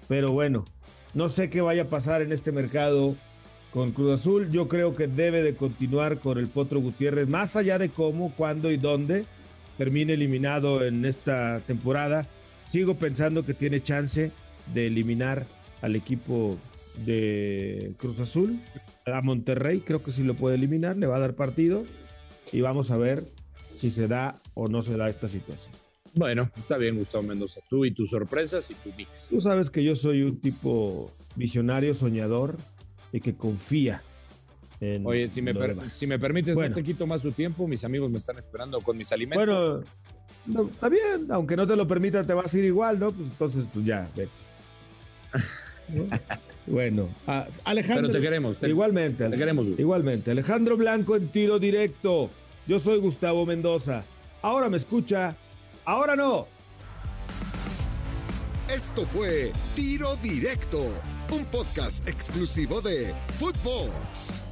Pero 0.07 0.31
bueno, 0.31 0.65
no 1.13 1.29
sé 1.29 1.49
qué 1.49 1.61
vaya 1.61 1.83
a 1.83 1.89
pasar 1.89 2.21
en 2.21 2.31
este 2.31 2.51
mercado 2.51 3.15
con 3.71 3.91
Cruz 3.91 4.19
Azul. 4.19 4.49
Yo 4.51 4.67
creo 4.67 4.95
que 4.95 5.07
debe 5.07 5.41
de 5.41 5.55
continuar 5.55 6.19
con 6.19 6.37
el 6.37 6.47
Potro 6.47 6.79
Gutiérrez, 6.79 7.27
más 7.27 7.55
allá 7.55 7.77
de 7.77 7.89
cómo, 7.89 8.33
cuándo 8.35 8.71
y 8.71 8.77
dónde 8.77 9.25
termine 9.77 10.13
eliminado 10.13 10.83
en 10.85 11.05
esta 11.05 11.59
temporada. 11.61 12.27
Sigo 12.67 12.95
pensando 12.95 13.45
que 13.45 13.53
tiene 13.53 13.81
chance 13.81 14.31
de 14.73 14.87
eliminar 14.87 15.45
al 15.81 15.95
equipo 15.95 16.57
de 17.05 17.93
Cruz 17.97 18.19
Azul. 18.19 18.59
A 19.05 19.21
Monterrey 19.21 19.79
creo 19.79 20.03
que 20.03 20.11
sí 20.11 20.23
lo 20.23 20.35
puede 20.35 20.55
eliminar, 20.55 20.97
le 20.97 21.07
va 21.07 21.17
a 21.17 21.19
dar 21.19 21.33
partido 21.33 21.83
y 22.51 22.61
vamos 22.61 22.91
a 22.91 22.97
ver 22.97 23.25
si 23.73 23.89
se 23.89 24.07
da 24.07 24.41
o 24.53 24.67
no 24.67 24.81
se 24.81 24.97
da 24.97 25.09
esta 25.09 25.27
situación. 25.27 25.73
Bueno, 26.13 26.51
está 26.57 26.77
bien, 26.77 26.97
Gustavo 26.97 27.23
Mendoza. 27.23 27.61
Tú 27.69 27.85
y 27.85 27.91
tus 27.91 28.09
sorpresas 28.09 28.69
y 28.69 28.75
tu 28.75 28.91
mix. 28.97 29.27
Tú 29.29 29.41
sabes 29.41 29.69
que 29.69 29.83
yo 29.83 29.95
soy 29.95 30.23
un 30.23 30.39
tipo 30.39 31.11
visionario, 31.35 31.93
soñador 31.93 32.57
y 33.13 33.21
que 33.21 33.35
confía 33.35 34.03
en. 34.81 35.05
Oye, 35.05 35.29
si 35.29 35.41
me, 35.41 35.53
si 35.89 36.07
me 36.07 36.19
permites, 36.19 36.57
no 36.57 36.73
te 36.73 36.83
quito 36.83 37.07
más 37.07 37.21
su 37.21 37.31
tiempo. 37.31 37.67
Mis 37.67 37.83
amigos 37.85 38.11
me 38.11 38.17
están 38.17 38.37
esperando 38.37 38.81
con 38.81 38.97
mis 38.97 39.11
alimentos. 39.11 39.85
Bueno, 40.45 40.69
está 40.69 40.89
bien, 40.89 41.27
aunque 41.29 41.55
no 41.55 41.65
te 41.65 41.75
lo 41.75 41.87
permita, 41.87 42.25
te 42.25 42.33
vas 42.33 42.53
a 42.53 42.57
ir 42.57 42.65
igual, 42.65 42.99
¿no? 42.99 43.11
Pues 43.11 43.29
entonces, 43.29 43.65
pues 43.73 43.85
ya, 43.85 44.09
ve. 44.15 44.27
Bueno, 46.67 47.09
Alejandro. 47.63 48.07
Pero 48.07 48.19
te 48.19 48.21
queremos. 48.21 48.57
igualmente. 48.63 49.27
Te 49.27 49.37
queremos. 49.37 49.67
Igualmente. 49.79 50.31
Alejandro 50.31 50.77
Blanco 50.77 51.15
en 51.15 51.29
tiro 51.29 51.57
directo. 51.57 52.29
Yo 52.67 52.79
soy 52.79 52.99
Gustavo 52.99 53.45
Mendoza. 53.45 54.03
Ahora 54.41 54.69
me 54.69 54.77
escucha. 54.77 55.35
Ahora 55.91 56.15
no. 56.15 56.47
Esto 58.69 59.05
fue 59.05 59.51
Tiro 59.75 60.15
Directo, 60.23 60.79
un 61.33 61.43
podcast 61.47 62.07
exclusivo 62.07 62.79
de 62.79 63.13
Footbox. 63.37 64.45